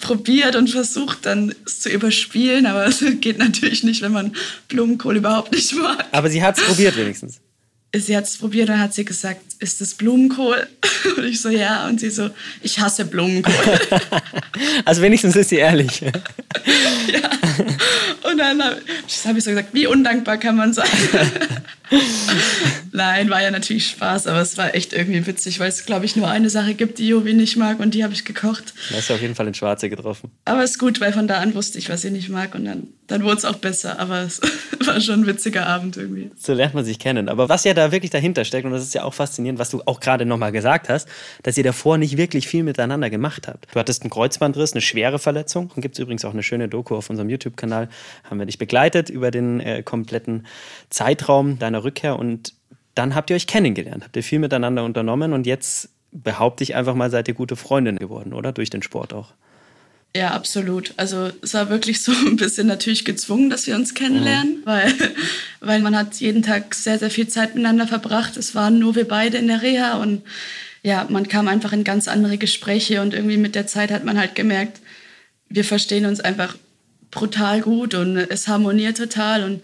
[0.00, 4.34] probiert und versucht dann es zu überspielen, aber es geht natürlich nicht, wenn man
[4.68, 6.04] Blumenkohl überhaupt nicht mag.
[6.12, 7.40] Aber sie hat es probiert wenigstens.
[7.94, 10.66] Sie hat es probiert und hat sie gesagt, ist das Blumenkohl?
[11.16, 11.86] Und ich so, ja.
[11.86, 12.30] Und sie so,
[12.62, 13.52] ich hasse Blumenkohl.
[14.86, 16.00] also wenigstens ist sie ehrlich.
[16.00, 16.10] ja.
[18.22, 18.80] Und dann habe
[19.26, 20.88] hab ich so gesagt, wie undankbar kann man sein?
[22.92, 26.14] Nein, war ja natürlich Spaß, aber es war echt irgendwie witzig, weil es, glaube ich,
[26.14, 28.74] nur eine Sache gibt, die Jovi nicht mag und die habe ich gekocht.
[28.90, 30.30] Da hast du auf jeden Fall in Schwarze getroffen.
[30.44, 32.66] Aber es ist gut, weil von da an wusste ich, was sie nicht mag und
[32.66, 33.98] dann, dann wurde es auch besser.
[33.98, 34.40] Aber es
[34.86, 36.30] war schon ein witziger Abend irgendwie.
[36.36, 37.28] So lernt man sich kennen.
[37.30, 39.82] Aber was ja da wirklich dahinter steckt, und das ist ja auch faszinierend, was du
[39.86, 41.08] auch gerade nochmal gesagt hast,
[41.42, 43.74] dass ihr davor nicht wirklich viel miteinander gemacht habt.
[43.74, 45.70] Du hattest einen Kreuzbandriss, eine schwere Verletzung.
[45.74, 47.88] Und gibt es übrigens auch eine schöne Doku auf unserem YouTube-Kanal.
[48.24, 50.46] Haben wir dich begleitet über den äh, kompletten
[50.90, 52.54] Zeitraum deiner Rückkehr und
[52.94, 56.94] dann habt ihr euch kennengelernt, habt ihr viel miteinander unternommen und jetzt behaupte ich einfach
[56.94, 58.52] mal, seid ihr gute Freundinnen geworden, oder?
[58.52, 59.32] Durch den Sport auch.
[60.14, 60.92] Ja, absolut.
[60.98, 64.66] Also es war wirklich so ein bisschen natürlich gezwungen, dass wir uns kennenlernen, mhm.
[64.66, 64.94] weil,
[65.60, 68.36] weil man hat jeden Tag sehr, sehr viel Zeit miteinander verbracht.
[68.36, 70.22] Es waren nur wir beide in der Reha und
[70.82, 74.18] ja, man kam einfach in ganz andere Gespräche und irgendwie mit der Zeit hat man
[74.18, 74.80] halt gemerkt,
[75.48, 76.56] wir verstehen uns einfach
[77.10, 79.62] brutal gut und es harmoniert total und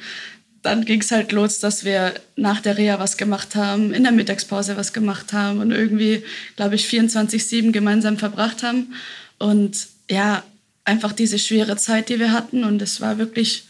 [0.63, 4.13] dann ging es halt los, dass wir nach der Reha was gemacht haben, in der
[4.13, 6.25] Mittagspause was gemacht haben und irgendwie,
[6.57, 8.95] glaube ich, 24-7 gemeinsam verbracht haben.
[9.39, 10.43] Und ja,
[10.85, 12.65] einfach diese schwere Zeit, die wir hatten.
[12.65, 13.65] Und es war wirklich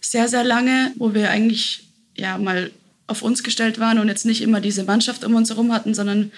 [0.00, 2.70] sehr, sehr lange, wo wir eigentlich ja mal
[3.06, 6.32] auf uns gestellt waren und jetzt nicht immer diese Mannschaft um uns herum hatten, sondern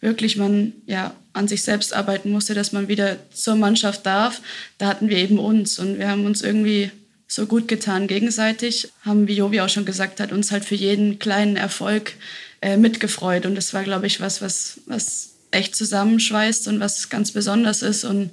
[0.00, 4.40] wirklich man ja an sich selbst arbeiten musste, dass man wieder zur Mannschaft darf.
[4.78, 6.90] Da hatten wir eben uns und wir haben uns irgendwie
[7.34, 11.18] so gut getan gegenseitig, haben, wie Jovi auch schon gesagt hat, uns halt für jeden
[11.18, 12.14] kleinen Erfolg
[12.60, 13.46] äh, mitgefreut.
[13.46, 18.04] Und das war, glaube ich, was, was, was echt zusammenschweißt und was ganz besonders ist.
[18.04, 18.32] Und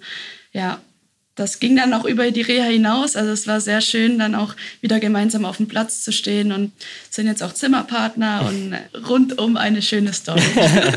[0.54, 0.82] ja,
[1.40, 3.16] das ging dann auch über die Reha hinaus.
[3.16, 6.74] Also es war sehr schön, dann auch wieder gemeinsam auf dem Platz zu stehen und
[7.10, 8.76] sind jetzt auch Zimmerpartner und
[9.08, 10.42] rundum eine schöne Story.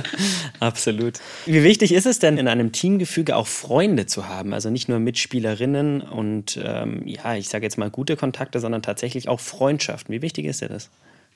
[0.61, 1.21] Absolut.
[1.47, 4.53] Wie wichtig ist es denn in einem Teamgefüge auch Freunde zu haben?
[4.53, 9.29] Also nicht nur Mitspielerinnen und ähm, ja, ich sage jetzt mal gute Kontakte, sondern tatsächlich
[9.29, 10.13] auch Freundschaften.
[10.13, 10.91] Wie wichtig ist dir das?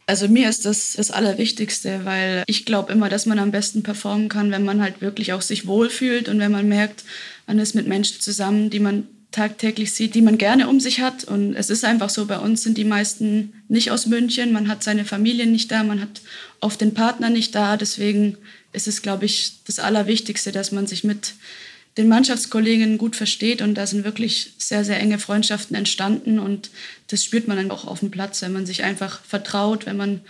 [0.08, 4.28] Also mir ist das das Allerwichtigste, weil ich glaube immer, dass man am besten performen
[4.28, 7.04] kann, wenn man halt wirklich auch sich wohlfühlt und wenn man merkt,
[7.46, 11.24] man ist mit Menschen zusammen, die man tagtäglich sieht, die man gerne um sich hat.
[11.24, 14.82] Und es ist einfach so, bei uns sind die meisten nicht aus München, man hat
[14.82, 16.22] seine Familie nicht da, man hat
[16.60, 17.76] oft den Partner nicht da.
[17.76, 18.38] Deswegen
[18.72, 21.34] ist es, glaube ich, das Allerwichtigste, dass man sich mit
[21.96, 26.70] den Mannschaftskollegen gut versteht und da sind wirklich sehr, sehr enge Freundschaften entstanden und
[27.08, 30.20] das spürt man dann auch auf dem Platz, wenn man sich einfach vertraut, wenn man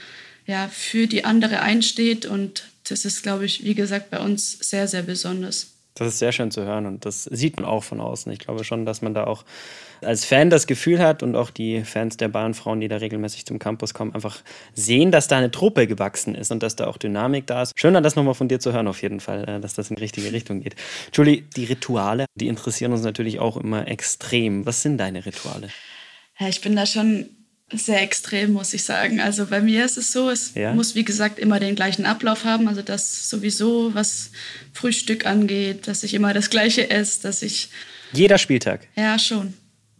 [0.46, 4.87] ja für die andere einsteht und das ist, glaube ich, wie gesagt, bei uns sehr,
[4.87, 5.75] sehr besonders.
[5.96, 8.30] Das ist sehr schön zu hören und das sieht man auch von außen.
[8.30, 9.44] Ich glaube schon, dass man da auch
[10.02, 13.59] als Fan das Gefühl hat und auch die Fans der Bahnfrauen, die da regelmäßig zum
[13.59, 14.42] Campus kommen, einfach
[14.74, 17.72] sehen, dass da eine Truppe gewachsen ist und dass da auch Dynamik da ist.
[17.78, 20.02] Schön, das nochmal von dir zu hören, auf jeden Fall, äh, dass das in die
[20.02, 20.76] richtige Richtung geht.
[21.14, 24.66] Julie, die Rituale, die interessieren uns natürlich auch immer extrem.
[24.66, 25.70] Was sind deine Rituale?
[26.38, 27.30] Ja, ich bin da schon
[27.72, 29.20] sehr extrem, muss ich sagen.
[29.20, 30.72] Also bei mir ist es so, es ja.
[30.72, 32.68] muss wie gesagt immer den gleichen Ablauf haben.
[32.68, 34.31] Also das sowieso, was
[34.72, 37.70] Frühstück angeht, dass ich immer das Gleiche esse, dass ich.
[38.12, 38.87] Jeder Spieltag?
[38.94, 39.55] Ja, schon.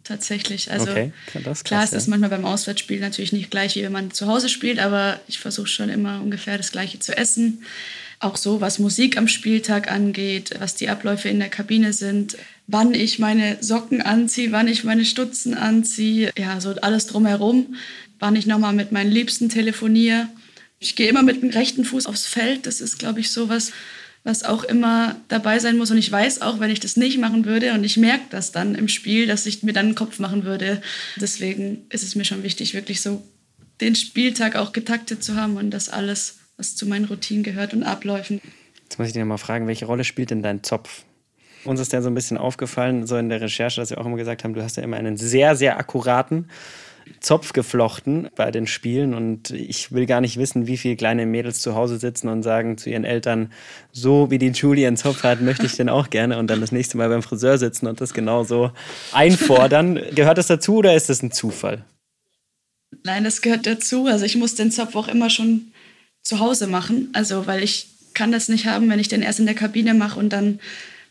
[0.07, 0.71] Tatsächlich.
[0.71, 1.11] Also okay.
[1.25, 4.47] krass, klar ist das manchmal beim Auswärtsspiel natürlich nicht gleich, wie wenn man zu Hause
[4.47, 7.65] spielt, aber ich versuche schon immer ungefähr das Gleiche zu essen.
[8.21, 12.93] Auch so, was Musik am Spieltag angeht, was die Abläufe in der Kabine sind, wann
[12.93, 17.75] ich meine Socken anziehe, wann ich meine Stutzen anziehe, ja, so alles drumherum,
[18.19, 20.27] wann ich nochmal mit meinen Liebsten telefoniere.
[20.79, 22.67] Ich gehe immer mit dem rechten Fuß aufs Feld.
[22.67, 23.71] Das ist, glaube ich, so was,
[24.23, 25.89] was auch immer dabei sein muss.
[25.89, 28.75] Und ich weiß auch, wenn ich das nicht machen würde und ich merke das dann
[28.75, 30.81] im Spiel, dass ich mir dann einen Kopf machen würde.
[31.15, 33.23] Deswegen ist es mir schon wichtig, wirklich so
[33.81, 37.83] den Spieltag auch getaktet zu haben und das alles was zu meinen Routinen gehört und
[37.83, 38.41] Abläufen.
[38.83, 41.03] Jetzt muss ich dich mal fragen, welche Rolle spielt denn dein Zopf?
[41.65, 44.17] Uns ist ja so ein bisschen aufgefallen, so in der Recherche, dass wir auch immer
[44.17, 46.49] gesagt haben, du hast ja immer einen sehr, sehr akkuraten
[47.19, 51.61] Zopf geflochten bei den Spielen und ich will gar nicht wissen, wie viele kleine Mädels
[51.61, 53.51] zu Hause sitzen und sagen zu ihren Eltern,
[53.91, 56.71] so wie die Julie einen Zopf hat, möchte ich den auch gerne und dann das
[56.71, 58.71] nächste Mal beim Friseur sitzen und das genauso
[59.11, 59.99] einfordern.
[60.15, 61.85] Gehört das dazu oder ist das ein Zufall?
[63.03, 64.07] Nein, das gehört dazu.
[64.07, 65.71] Also ich muss den Zopf auch immer schon
[66.23, 67.09] zu Hause machen.
[67.13, 70.19] Also, weil ich kann das nicht haben, wenn ich den erst in der Kabine mache
[70.19, 70.59] und dann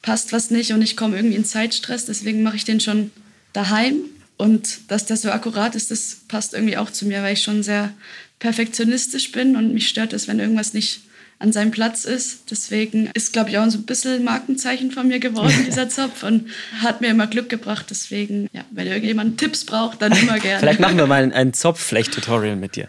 [0.07, 2.07] passt was nicht und ich komme irgendwie in Zeitstress.
[2.07, 3.11] Deswegen mache ich den schon
[3.53, 3.97] daheim.
[4.38, 7.62] Und dass der so akkurat ist, das passt irgendwie auch zu mir, weil ich schon
[7.62, 7.92] sehr
[8.38, 11.01] perfektionistisch bin und mich stört es, wenn irgendwas nicht
[11.38, 12.51] an seinem Platz ist.
[12.51, 16.23] Deswegen ist, glaube ich, auch so ein bisschen Markenzeichen von mir geworden, dieser Zopf.
[16.23, 17.87] Und hat mir immer Glück gebracht.
[17.90, 20.61] Deswegen, ja, wenn irgendjemand Tipps braucht, dann immer gerne.
[20.61, 22.88] Vielleicht machen wir mal ein, ein Zopfflecht-Tutorial mit dir.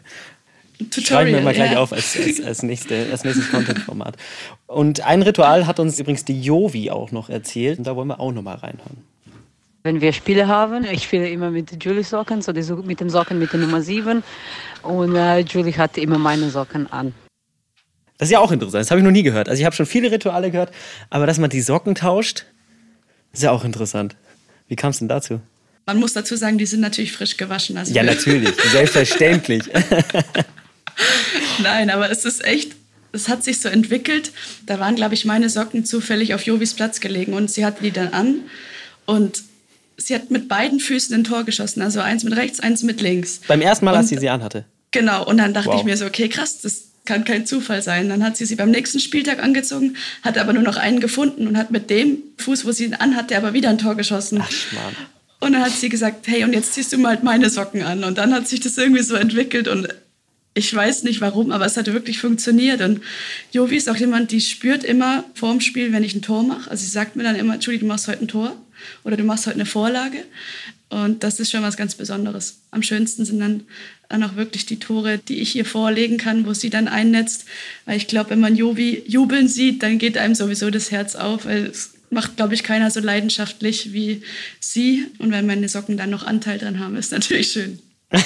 [0.78, 1.80] Tutorial, Schreiben wir mal gleich ja.
[1.80, 4.16] auf als, als, als, nächste, als nächstes Content-Format.
[4.68, 7.80] Und ein Ritual hat uns übrigens die Jovi auch noch erzählt.
[7.80, 8.98] Und da wollen wir auch noch mal reinhören.
[9.84, 13.54] Wenn wir Spiele haben, ich spiele immer mit Julie Socken, so mit den Socken mit
[13.54, 14.22] der Nummer 7.
[14.84, 17.14] Und äh, Julie hat immer meine Socken an.
[18.18, 18.82] Das ist ja auch interessant.
[18.82, 19.50] Das habe ich noch nie gehört.
[19.50, 20.72] Also ich habe schon viele Rituale gehört,
[21.10, 22.46] aber dass man die Socken tauscht,
[23.32, 24.16] ist ja auch interessant.
[24.68, 25.40] Wie kam es denn dazu?
[25.86, 27.78] Man muss dazu sagen, die sind natürlich frisch gewaschen.
[27.78, 29.64] Also ja, natürlich, selbstverständlich.
[31.62, 32.74] Nein, aber es ist echt,
[33.12, 34.32] es hat sich so entwickelt.
[34.66, 37.92] Da waren, glaube ich, meine Socken zufällig auf Jovis Platz gelegen und sie hatte die
[37.92, 38.42] dann an
[39.06, 39.44] und
[39.98, 43.42] sie hat mit beiden Füßen ein Tor geschossen, also eins mit rechts, eins mit links.
[43.48, 44.66] Beim ersten Mal, und, als sie sie anhatte?
[44.92, 45.80] Genau, und dann dachte wow.
[45.80, 48.10] ich mir so, okay, krass, das kann kein Zufall sein.
[48.10, 51.58] Dann hat sie sie beim nächsten Spieltag angezogen, hat aber nur noch einen gefunden und
[51.58, 54.40] hat mit dem Fuß, wo sie ihn anhatte, aber wieder ein Tor geschossen.
[54.44, 54.96] Ach, Mann.
[55.40, 58.04] Und dann hat sie gesagt, hey, und jetzt ziehst du mal meine Socken an.
[58.04, 59.88] Und dann hat sich das irgendwie so entwickelt und
[60.58, 62.82] ich weiß nicht warum, aber es hat wirklich funktioniert.
[62.82, 63.02] Und
[63.52, 66.72] Jovi ist auch jemand, die spürt immer vorm Spiel, wenn ich ein Tor mache.
[66.72, 68.58] Also sie sagt mir dann immer, Julie, du machst heute ein Tor
[69.04, 70.24] oder du machst heute eine Vorlage.
[70.90, 72.62] Und das ist schon was ganz Besonderes.
[72.72, 73.64] Am schönsten sind dann,
[74.10, 77.46] dann auch wirklich die Tore, die ich ihr vorlegen kann, wo sie dann einnetzt.
[77.86, 81.46] Weil ich glaube, wenn man Jovi jubeln sieht, dann geht einem sowieso das Herz auf,
[81.46, 84.24] weil es macht, glaube ich, keiner so leidenschaftlich wie
[84.60, 85.06] sie.
[85.20, 87.80] Und wenn meine Socken dann noch Anteil dran haben, ist natürlich schön.
[88.10, 88.24] Das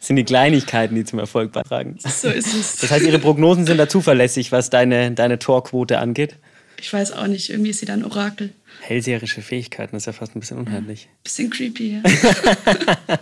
[0.00, 1.96] sind die Kleinigkeiten, die zum Erfolg beitragen.
[1.98, 2.78] So ist es.
[2.78, 6.36] Das heißt, Ihre Prognosen sind da zuverlässig, was deine, deine Torquote angeht?
[6.82, 8.50] Ich weiß auch nicht, irgendwie ist sie dann Orakel.
[8.80, 11.04] Hellseherische Fähigkeiten, das ist ja fast ein bisschen unheimlich.
[11.04, 12.00] Ja, bisschen creepy, ja.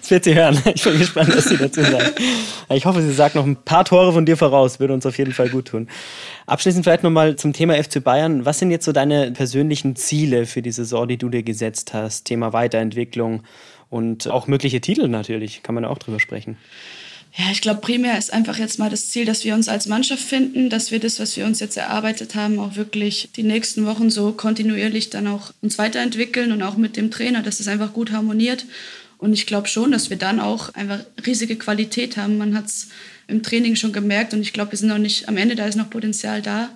[0.00, 0.60] das wird sie hören.
[0.74, 2.20] Ich bin gespannt, was sie dazu sagt.
[2.68, 5.32] Ich hoffe, sie sagt noch ein paar Tore von dir voraus, würde uns auf jeden
[5.32, 5.88] Fall gut tun.
[6.44, 8.44] Abschließend vielleicht nochmal zum Thema FC Bayern.
[8.44, 12.24] Was sind jetzt so deine persönlichen Ziele für die Saison, die du dir gesetzt hast?
[12.24, 13.44] Thema Weiterentwicklung
[13.90, 16.56] und auch mögliche Titel natürlich, kann man auch drüber sprechen.
[17.36, 20.22] Ja, ich glaube, primär ist einfach jetzt mal das Ziel, dass wir uns als Mannschaft
[20.22, 24.10] finden, dass wir das, was wir uns jetzt erarbeitet haben, auch wirklich die nächsten Wochen
[24.10, 28.10] so kontinuierlich dann auch uns weiterentwickeln und auch mit dem Trainer, dass es einfach gut
[28.10, 28.66] harmoniert
[29.20, 32.38] Und ich glaube schon, dass wir dann auch einfach riesige Qualität haben.
[32.38, 32.88] Man hat es
[33.28, 35.76] im Training schon gemerkt und ich glaube, wir sind noch nicht am Ende, da ist
[35.76, 36.70] noch Potenzial da.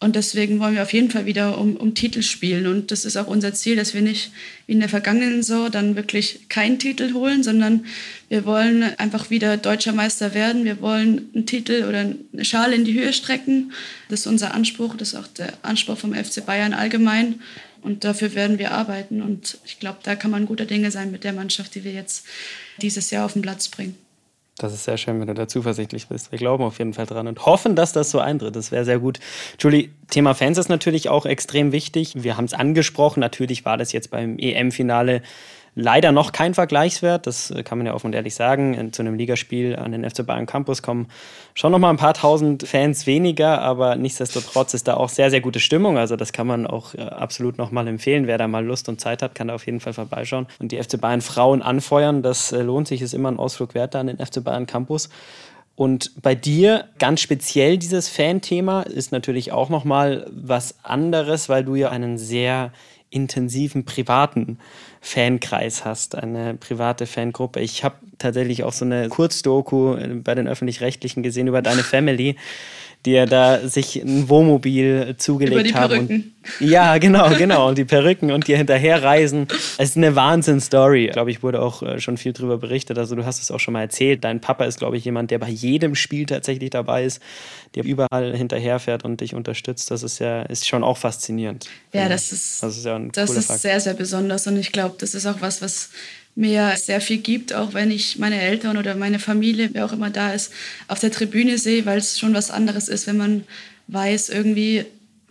[0.00, 2.66] Und deswegen wollen wir auf jeden Fall wieder um, um Titel spielen.
[2.66, 4.32] Und das ist auch unser Ziel, dass wir nicht
[4.66, 7.86] wie in der vergangenen Saison dann wirklich keinen Titel holen, sondern
[8.28, 10.64] wir wollen einfach wieder deutscher Meister werden.
[10.64, 13.72] Wir wollen einen Titel oder eine Schale in die Höhe strecken.
[14.08, 17.40] Das ist unser Anspruch, das ist auch der Anspruch vom FC Bayern allgemein.
[17.80, 19.22] Und dafür werden wir arbeiten.
[19.22, 22.26] Und ich glaube, da kann man guter Dinge sein mit der Mannschaft, die wir jetzt
[22.80, 23.94] dieses Jahr auf den Platz bringen.
[24.56, 26.30] Das ist sehr schön, wenn du da zuversichtlich bist.
[26.30, 28.54] Wir glauben auf jeden Fall dran und hoffen, dass das so eintritt.
[28.54, 29.18] Das wäre sehr gut.
[29.58, 32.22] Julie, Thema Fans ist natürlich auch extrem wichtig.
[32.22, 33.18] Wir haben es angesprochen.
[33.18, 35.22] Natürlich war das jetzt beim EM-Finale
[35.76, 38.92] Leider noch kein Vergleichswert, das äh, kann man ja offen und ehrlich sagen.
[38.92, 41.08] Zu einem Ligaspiel an den FC Bayern Campus kommen
[41.54, 45.40] schon noch mal ein paar tausend Fans weniger, aber nichtsdestotrotz ist da auch sehr, sehr
[45.40, 45.98] gute Stimmung.
[45.98, 48.28] Also das kann man auch äh, absolut noch mal empfehlen.
[48.28, 50.80] Wer da mal Lust und Zeit hat, kann da auf jeden Fall vorbeischauen und die
[50.80, 52.22] FC Bayern Frauen anfeuern.
[52.22, 55.08] Das äh, lohnt sich, ist immer ein Ausflug wert da an den FC Bayern Campus.
[55.76, 61.64] Und bei dir ganz speziell dieses Fan-Thema ist natürlich auch noch mal was anderes, weil
[61.64, 62.70] du ja einen sehr
[63.14, 64.58] intensiven privaten
[65.00, 67.60] Fankreis hast, eine private Fangruppe.
[67.60, 72.36] Ich habe tatsächlich auch so eine Kurzdoku bei den öffentlich-rechtlichen gesehen über deine Family
[73.04, 76.06] die ja da sich ein Wohnmobil zugelegt Über die haben.
[76.08, 76.34] Perücken.
[76.60, 77.68] Und, ja, genau, genau.
[77.68, 79.46] Und die Perücken und die hinterher reisen.
[79.78, 81.06] Es ist eine Wahnsinn-Story.
[81.06, 82.98] Ich glaube, ich wurde auch äh, schon viel darüber berichtet.
[82.98, 84.24] Also du hast es auch schon mal erzählt.
[84.24, 87.20] Dein Papa ist, glaube ich, jemand, der bei jedem Spiel tatsächlich dabei ist,
[87.74, 89.90] der überall hinterherfährt und dich unterstützt.
[89.90, 91.66] Das ist ja ist schon auch faszinierend.
[91.92, 94.46] Ja, das ist, das ist, ja das ist sehr, sehr besonders.
[94.46, 95.90] Und ich glaube, das ist auch was, was
[96.36, 100.10] mir sehr viel gibt, auch wenn ich meine Eltern oder meine Familie, wer auch immer
[100.10, 100.52] da ist,
[100.88, 103.44] auf der Tribüne sehe, weil es schon was anderes ist, wenn man
[103.86, 104.84] weiß, irgendwie,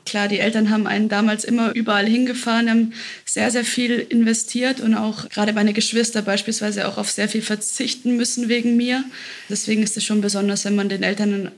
[0.05, 2.93] klar, die Eltern haben einen damals immer überall hingefahren, haben
[3.25, 8.15] sehr, sehr viel investiert und auch gerade meine Geschwister beispielsweise auch auf sehr viel verzichten
[8.15, 9.03] müssen wegen mir.
[9.49, 11.51] Deswegen ist es schon besonders, wenn man den Eltern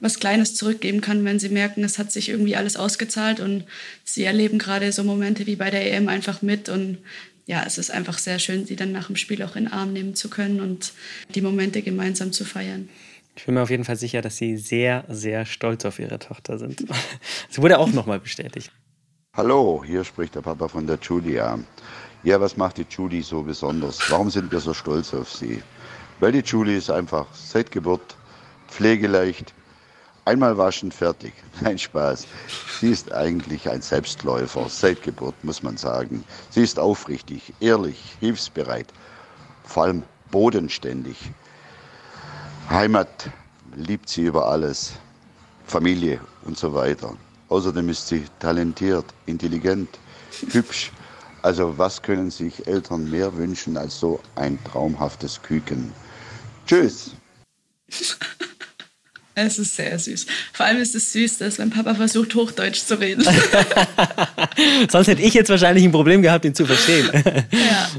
[0.00, 3.64] was Kleines zurückgeben kann, wenn sie merken, es hat sich irgendwie alles ausgezahlt und
[4.04, 6.98] sie erleben gerade so Momente wie bei der EM einfach mit und
[7.50, 9.92] ja, es ist einfach sehr schön, sie dann nach dem Spiel auch in den Arm
[9.92, 10.92] nehmen zu können und
[11.34, 12.88] die Momente gemeinsam zu feiern.
[13.34, 16.58] Ich bin mir auf jeden Fall sicher, dass Sie sehr, sehr stolz auf Ihre Tochter
[16.58, 16.84] sind.
[17.48, 18.70] Das wurde auch nochmal bestätigt.
[19.34, 21.58] Hallo, hier spricht der Papa von der Julia.
[22.22, 23.98] Ja, was macht die Julie so besonders?
[24.08, 25.60] Warum sind wir so stolz auf sie?
[26.20, 28.14] Weil die Julie ist einfach seit Geburt
[28.68, 29.54] pflegeleicht,
[30.24, 31.32] Einmal waschen, fertig.
[31.60, 32.26] Nein, Spaß.
[32.80, 36.24] Sie ist eigentlich ein Selbstläufer, seit Geburt, muss man sagen.
[36.50, 38.86] Sie ist aufrichtig, ehrlich, hilfsbereit,
[39.64, 41.16] vor allem bodenständig.
[42.68, 43.30] Heimat
[43.74, 44.92] liebt sie über alles,
[45.66, 47.14] Familie und so weiter.
[47.48, 49.88] Außerdem ist sie talentiert, intelligent,
[50.52, 50.92] hübsch.
[51.42, 55.92] Also was können sich Eltern mehr wünschen als so ein traumhaftes Küken?
[56.66, 57.12] Tschüss.
[59.46, 60.26] Es ist sehr süß.
[60.52, 63.24] Vor allem ist es süß, dass mein Papa versucht, Hochdeutsch zu reden.
[64.90, 67.10] Sonst hätte ich jetzt wahrscheinlich ein Problem gehabt, ihn zu verstehen.
[67.50, 67.90] ja.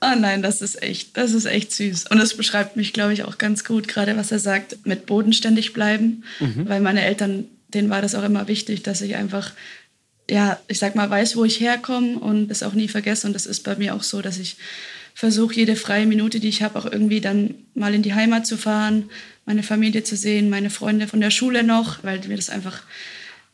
[0.00, 2.06] Oh nein, das ist echt, das ist echt süß.
[2.10, 5.72] Und das beschreibt mich, glaube ich, auch ganz gut, gerade was er sagt, mit bodenständig
[5.72, 6.24] bleiben.
[6.40, 6.68] Mhm.
[6.68, 9.52] Weil meine Eltern, denen war das auch immer wichtig, dass ich einfach,
[10.28, 13.26] ja, ich sag mal, weiß, wo ich herkomme und es auch nie vergesse.
[13.26, 14.56] Und das ist bei mir auch so, dass ich
[15.14, 18.56] versuche, jede freie Minute, die ich habe, auch irgendwie dann mal in die Heimat zu
[18.56, 19.10] fahren,
[19.44, 22.82] meine Familie zu sehen, meine Freunde von der Schule noch, weil mir das einfach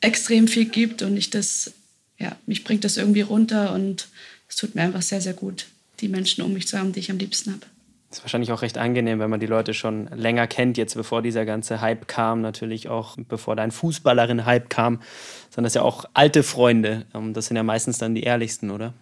[0.01, 1.73] extrem viel gibt und ich das,
[2.19, 4.09] ja, mich bringt das irgendwie runter und
[4.49, 5.67] es tut mir einfach sehr, sehr gut,
[6.01, 7.67] die Menschen um mich zu haben, die ich am liebsten habe.
[8.11, 11.21] Das ist wahrscheinlich auch recht angenehm, wenn man die Leute schon länger kennt, jetzt bevor
[11.21, 15.03] dieser ganze Hype kam, natürlich auch bevor dein Fußballerin-Hype kam,
[15.51, 17.05] sondern das ja auch alte Freunde.
[17.15, 18.95] Ähm, das sind ja meistens dann die ehrlichsten, oder?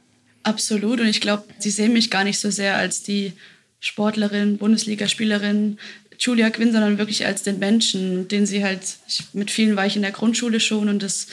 [0.46, 1.00] Absolut.
[1.00, 3.32] Und ich glaube, sie sehen mich gar nicht so sehr als die
[3.80, 5.76] Sportlerin, Bundesligaspielerin,
[6.20, 9.96] Julia Quinn, sondern wirklich als den Menschen, den sie halt, ich, mit vielen war ich
[9.96, 11.26] in der Grundschule schon und das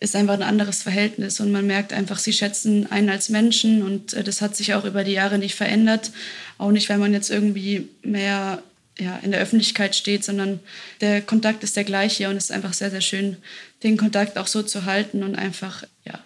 [0.00, 4.14] ist einfach ein anderes Verhältnis und man merkt einfach, sie schätzen einen als Menschen und
[4.14, 6.10] äh, das hat sich auch über die Jahre nicht verändert.
[6.56, 8.62] Auch nicht, wenn man jetzt irgendwie mehr
[8.98, 10.58] ja, in der Öffentlichkeit steht, sondern
[11.02, 13.36] der Kontakt ist der gleiche und es ist einfach sehr, sehr schön,
[13.82, 16.18] den Kontakt auch so zu halten und einfach ja,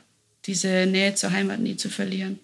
[0.49, 2.41] diese Nähe zur Heimat nie zu verlieren.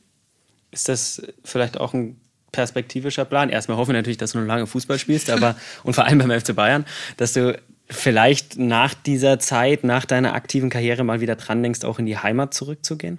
[0.71, 2.21] Ist das vielleicht auch ein
[2.53, 3.49] perspektivischer Plan?
[3.49, 6.40] Erstmal hoffen wir natürlich, dass du noch lange Fußball spielst, aber und vor allem beim
[6.40, 6.85] FC Bayern,
[7.17, 11.99] dass du vielleicht nach dieser Zeit, nach deiner aktiven Karriere mal wieder dran denkst, auch
[11.99, 13.19] in die Heimat zurückzugehen?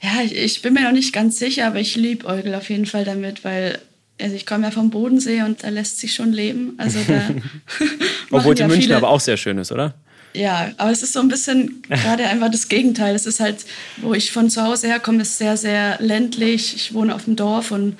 [0.00, 2.86] Ja, ich, ich bin mir noch nicht ganz sicher, aber ich liebe Eugel auf jeden
[2.86, 3.78] Fall damit, weil
[4.20, 6.74] also ich komme ja vom Bodensee und da lässt sich schon leben.
[6.78, 7.20] Also da
[8.30, 9.94] Obwohl die ja München aber auch sehr schön ist, oder?
[10.36, 13.14] Ja, aber es ist so ein bisschen gerade einfach das Gegenteil.
[13.14, 13.64] Es ist halt,
[13.98, 16.74] wo ich von zu Hause herkomme, ist sehr, sehr ländlich.
[16.76, 17.96] Ich wohne auf dem Dorf und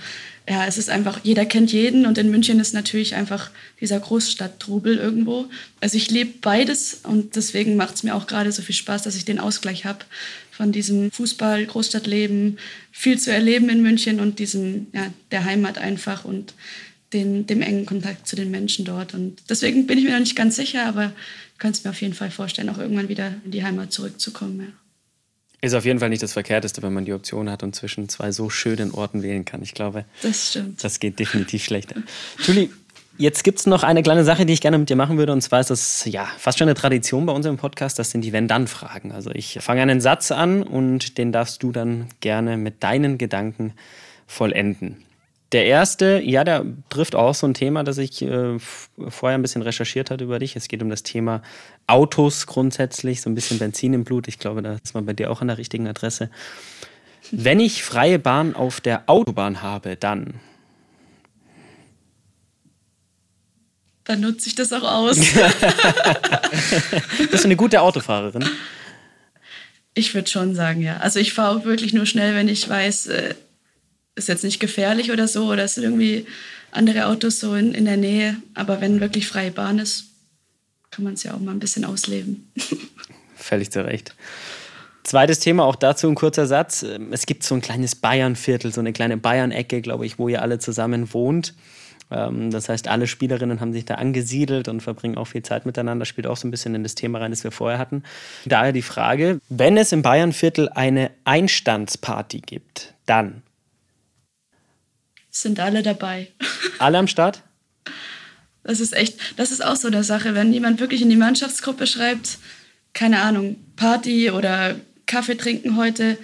[0.49, 4.97] ja, es ist einfach, jeder kennt jeden und in München ist natürlich einfach dieser Großstadttrubel
[4.97, 5.47] irgendwo.
[5.81, 9.17] Also ich lebe beides und deswegen macht es mir auch gerade so viel Spaß, dass
[9.17, 10.05] ich den Ausgleich habe
[10.53, 12.59] von diesem Fußball, Großstadtleben,
[12.93, 16.55] viel zu erleben in München und diesem, ja, der Heimat einfach und
[17.13, 19.15] den, dem engen Kontakt zu den Menschen dort.
[19.15, 21.13] Und deswegen bin ich mir noch nicht ganz sicher, aber
[21.59, 24.61] könnte es mir auf jeden Fall vorstellen, auch irgendwann wieder in die Heimat zurückzukommen.
[24.61, 24.67] Ja.
[25.63, 28.31] Ist auf jeden Fall nicht das Verkehrteste, wenn man die Option hat und zwischen zwei
[28.31, 29.63] so schönen Orten wählen kann.
[29.63, 30.85] Ich glaube, das stimmt.
[30.85, 31.97] Das geht definitiv schlechter.
[32.45, 32.69] Julie,
[33.17, 35.33] jetzt gibt es noch eine kleine Sache, die ich gerne mit dir machen würde.
[35.33, 37.99] Und zwar ist das ja fast schon eine Tradition bei unserem Podcast.
[37.99, 39.13] Das sind die Wenn-Dann-Fragen.
[39.13, 43.73] Also ich fange einen Satz an und den darfst du dann gerne mit deinen Gedanken
[44.27, 45.06] vollenden.
[45.57, 48.59] Der erste, ja, der trifft auch so ein Thema, das ich äh,
[49.09, 50.55] vorher ein bisschen recherchiert hatte über dich.
[50.55, 51.41] Es geht um das Thema
[51.87, 54.29] Autos grundsätzlich, so ein bisschen Benzin im Blut.
[54.29, 56.29] Ich glaube, da ist man bei dir auch an der richtigen Adresse.
[57.31, 60.35] Wenn ich freie Bahn auf der Autobahn habe, dann.
[64.05, 65.17] Dann nutze ich das auch aus.
[67.31, 68.45] Bist du eine gute Autofahrerin?
[69.95, 70.99] Ich würde schon sagen, ja.
[70.99, 73.35] Also ich fahre auch wirklich nur schnell, wenn ich weiß, äh,
[74.17, 76.27] ist jetzt nicht gefährlich oder so, oder es sind irgendwie
[76.73, 78.37] andere Autos so in, in der Nähe.
[78.55, 80.07] Aber wenn wirklich freie Bahn ist,
[80.91, 82.51] kann man es ja auch mal ein bisschen ausleben.
[83.37, 84.15] Völlig zu Recht.
[85.05, 86.85] Zweites Thema, auch dazu ein kurzer Satz.
[87.13, 90.59] Es gibt so ein kleines Bayernviertel, so eine kleine Bayern-Ecke, glaube ich, wo ihr alle
[90.59, 91.55] zusammen wohnt.
[92.11, 96.07] Ähm, das heißt, alle Spielerinnen haben sich da angesiedelt und verbringen auch viel Zeit miteinander.
[96.07, 98.03] Spielt auch so ein bisschen in das Thema rein, das wir vorher hatten.
[98.47, 103.43] Daher die Frage, wenn es im Bayernviertel eine Einstandsparty gibt, dann
[105.43, 106.29] sind alle dabei.
[106.79, 107.43] Alle am Start?
[108.65, 111.87] Das ist echt, das ist auch so eine Sache, wenn jemand wirklich in die Mannschaftsgruppe
[111.87, 112.39] schreibt,
[112.93, 114.75] keine Ahnung, Party oder
[115.07, 116.19] Kaffee trinken heute,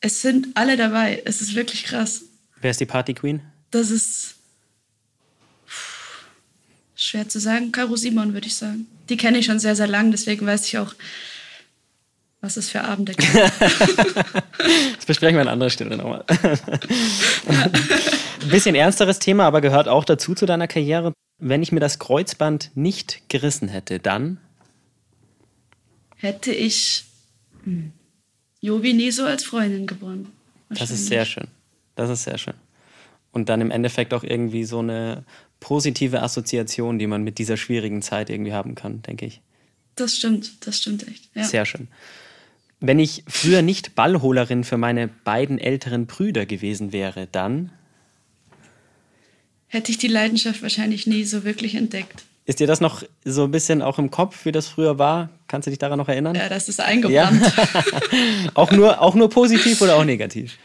[0.00, 1.22] es sind alle dabei.
[1.24, 2.22] Es ist wirklich krass.
[2.60, 3.40] Wer ist die Party Queen?
[3.70, 4.34] Das ist
[6.94, 7.72] schwer zu sagen.
[7.72, 8.86] Caro Simon, würde ich sagen.
[9.08, 10.94] Die kenne ich schon sehr, sehr lang, deswegen weiß ich auch,
[12.40, 13.34] was es für Abende gibt.
[14.96, 16.24] das besprechen wir an anderer Stelle nochmal.
[18.44, 21.14] Ein bisschen ernsteres Thema, aber gehört auch dazu zu deiner Karriere.
[21.38, 24.38] Wenn ich mir das Kreuzband nicht gerissen hätte, dann?
[26.16, 27.04] Hätte ich
[27.64, 27.92] hm,
[28.60, 30.30] Jovi nie so als Freundin gewonnen.
[30.68, 31.48] Das ist sehr schön.
[31.96, 32.54] Das ist sehr schön.
[33.32, 35.24] Und dann im Endeffekt auch irgendwie so eine
[35.60, 39.40] positive Assoziation, die man mit dieser schwierigen Zeit irgendwie haben kann, denke ich.
[39.96, 41.30] Das stimmt, das stimmt echt.
[41.34, 41.44] Ja.
[41.44, 41.88] Sehr schön.
[42.80, 47.72] Wenn ich früher nicht Ballholerin für meine beiden älteren Brüder gewesen wäre, dann
[49.68, 52.24] hätte ich die Leidenschaft wahrscheinlich nie so wirklich entdeckt.
[52.46, 55.30] Ist dir das noch so ein bisschen auch im Kopf, wie das früher war?
[55.48, 56.34] Kannst du dich daran noch erinnern?
[56.34, 57.40] Ja, das ist eingebrannt.
[57.42, 57.74] Ja.
[58.54, 60.58] auch, nur, auch nur positiv oder auch negativ?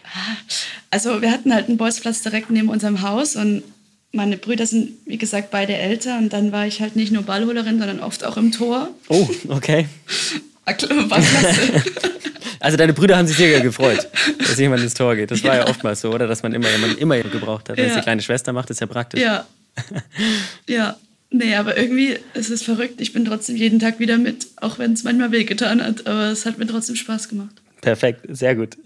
[0.92, 3.64] Also wir hatten halt einen Bolzplatz direkt neben unserem Haus und
[4.12, 7.78] meine Brüder sind, wie gesagt, beide älter und dann war ich halt nicht nur Ballholerin,
[7.80, 8.90] sondern oft auch im Tor.
[9.08, 9.88] Oh, okay.
[10.66, 11.84] War klasse.
[12.60, 14.08] Also deine Brüder haben sich sehr gefreut,
[14.38, 15.32] dass jemand ins Tor geht.
[15.32, 16.28] Das war ja, ja oftmals so, oder?
[16.28, 17.78] Dass man immer jemanden immer gebraucht hat.
[17.78, 17.92] Wenn ja.
[17.92, 19.22] es die kleine Schwester macht, ist ja praktisch.
[19.22, 19.46] Ja.
[20.68, 20.98] Ja.
[21.32, 23.00] Nee, aber irgendwie ist es verrückt.
[23.02, 26.08] Ich bin trotzdem jeden Tag wieder mit, auch wenn es manchmal wehgetan hat.
[26.08, 27.62] Aber es hat mir trotzdem Spaß gemacht.
[27.82, 28.78] Perfekt, sehr gut.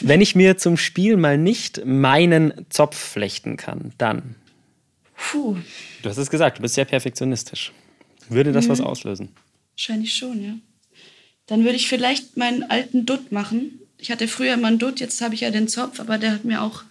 [0.00, 4.34] Wenn ich mir zum Spiel mal nicht meinen Zopf flechten kann, dann.
[5.16, 5.56] Puh.
[6.02, 7.72] Du hast es gesagt, du bist sehr perfektionistisch.
[8.28, 8.70] Würde das mhm.
[8.70, 9.30] was auslösen?
[9.74, 10.54] Wahrscheinlich schon, ja.
[11.46, 13.80] Dann würde ich vielleicht meinen alten Dutt machen.
[13.98, 16.44] Ich hatte früher immer einen Dutt, jetzt habe ich ja den Zopf, aber der hat
[16.44, 16.82] mir auch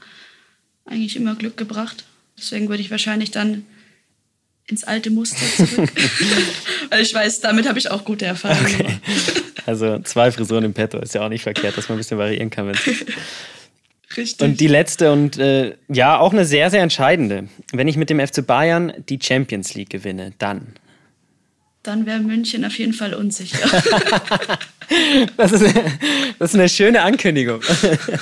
[0.86, 2.06] eigentlich immer Glück gebracht.
[2.38, 3.66] Deswegen würde ich wahrscheinlich dann
[4.68, 5.91] ins alte Muster zurück.
[6.89, 8.97] Weil ich weiß, damit habe ich auch gute Erfahrungen okay.
[9.66, 12.49] Also zwei Frisuren im Petto ist ja auch nicht verkehrt, dass man ein bisschen variieren
[12.49, 12.72] kann.
[14.18, 14.41] Richtig.
[14.41, 17.47] Und die letzte und äh, ja, auch eine sehr, sehr entscheidende.
[17.72, 20.74] Wenn ich mit dem FC Bayern die Champions League gewinne, dann
[21.84, 23.57] dann wäre München auf jeden Fall unsicher.
[25.38, 25.73] das, ist eine,
[26.38, 27.61] das ist eine schöne Ankündigung.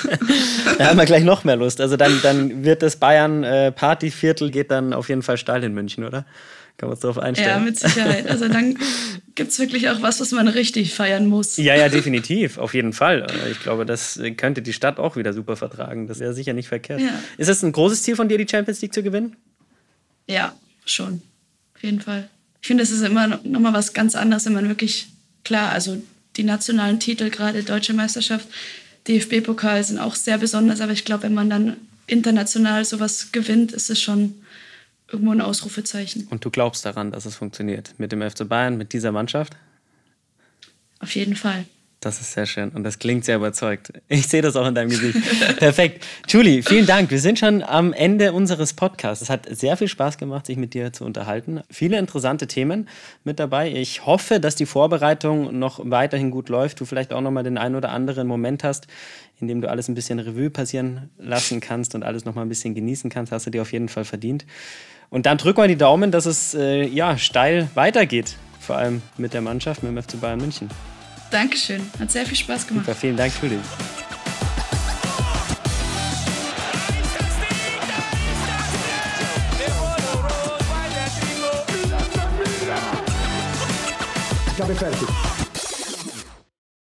[0.78, 1.82] da haben wir gleich noch mehr Lust.
[1.82, 5.74] Also dann, dann wird das Bayern äh, Partyviertel geht dann auf jeden Fall steil in
[5.74, 6.26] München, oder?
[6.78, 7.49] Kann man uns darauf einstellen?
[7.49, 8.30] Ja, mit Sicherheit.
[8.30, 8.78] Also dann
[9.36, 11.57] gibt es wirklich auch was, was man richtig feiern muss.
[11.57, 12.57] Ja, ja, definitiv.
[12.57, 13.28] Auf jeden Fall.
[13.51, 16.07] Ich glaube, das könnte die Stadt auch wieder super vertragen.
[16.07, 17.01] Das wäre sicher nicht verkehrt.
[17.01, 17.10] Ja.
[17.38, 19.36] Ist es ein großes Ziel von dir, die Champions League zu gewinnen?
[20.28, 20.53] Ja,
[20.86, 21.22] schon.
[21.76, 22.30] Auf jeden Fall
[22.62, 25.07] ich finde, es ist immer noch mal was ganz anderes, wenn man wirklich,
[25.43, 26.01] klar, also
[26.36, 28.47] die nationalen Titel, gerade Deutsche Meisterschaft,
[29.07, 33.89] DFB-Pokal sind auch sehr besonders, aber ich glaube, wenn man dann international sowas gewinnt, ist
[33.89, 34.36] es schon
[35.12, 36.28] irgendwo ein Ausrufezeichen.
[36.30, 39.55] Und du glaubst daran, dass es funktioniert mit dem FC Bayern, mit dieser Mannschaft?
[40.99, 41.66] Auf jeden Fall.
[42.02, 43.91] Das ist sehr schön und das klingt sehr überzeugt.
[44.08, 45.18] Ich sehe das auch in deinem Gesicht.
[45.60, 46.06] Perfekt.
[46.30, 47.12] Julie, vielen Dank.
[47.12, 49.22] Wir sind schon am Ende unseres Podcasts.
[49.22, 51.60] Es hat sehr viel Spaß gemacht, sich mit dir zu unterhalten.
[51.70, 52.88] Viele interessante Themen
[53.26, 53.74] mit dabei.
[53.74, 56.80] Ich hoffe, dass die Vorbereitung noch weiterhin gut läuft.
[56.80, 58.88] Du vielleicht auch noch mal den einen oder anderen Moment hast,
[59.41, 62.50] in dem du alles ein bisschen Revue passieren lassen kannst und alles noch mal ein
[62.50, 63.34] bisschen genießen kannst.
[63.34, 64.45] Hast du dir auf jeden Fall verdient.
[65.10, 68.38] Und dann drücken wir die Daumen, dass es äh, ja steil weitergeht.
[68.62, 70.70] Vor allem mit der Mannschaft, mit dem FC Bayern München.
[71.32, 71.90] Dankeschön.
[72.00, 72.86] Hat sehr viel Spaß gemacht.
[72.86, 73.60] Super, vielen Dank, Julie.
[84.56, 85.39] Ich habe fertig.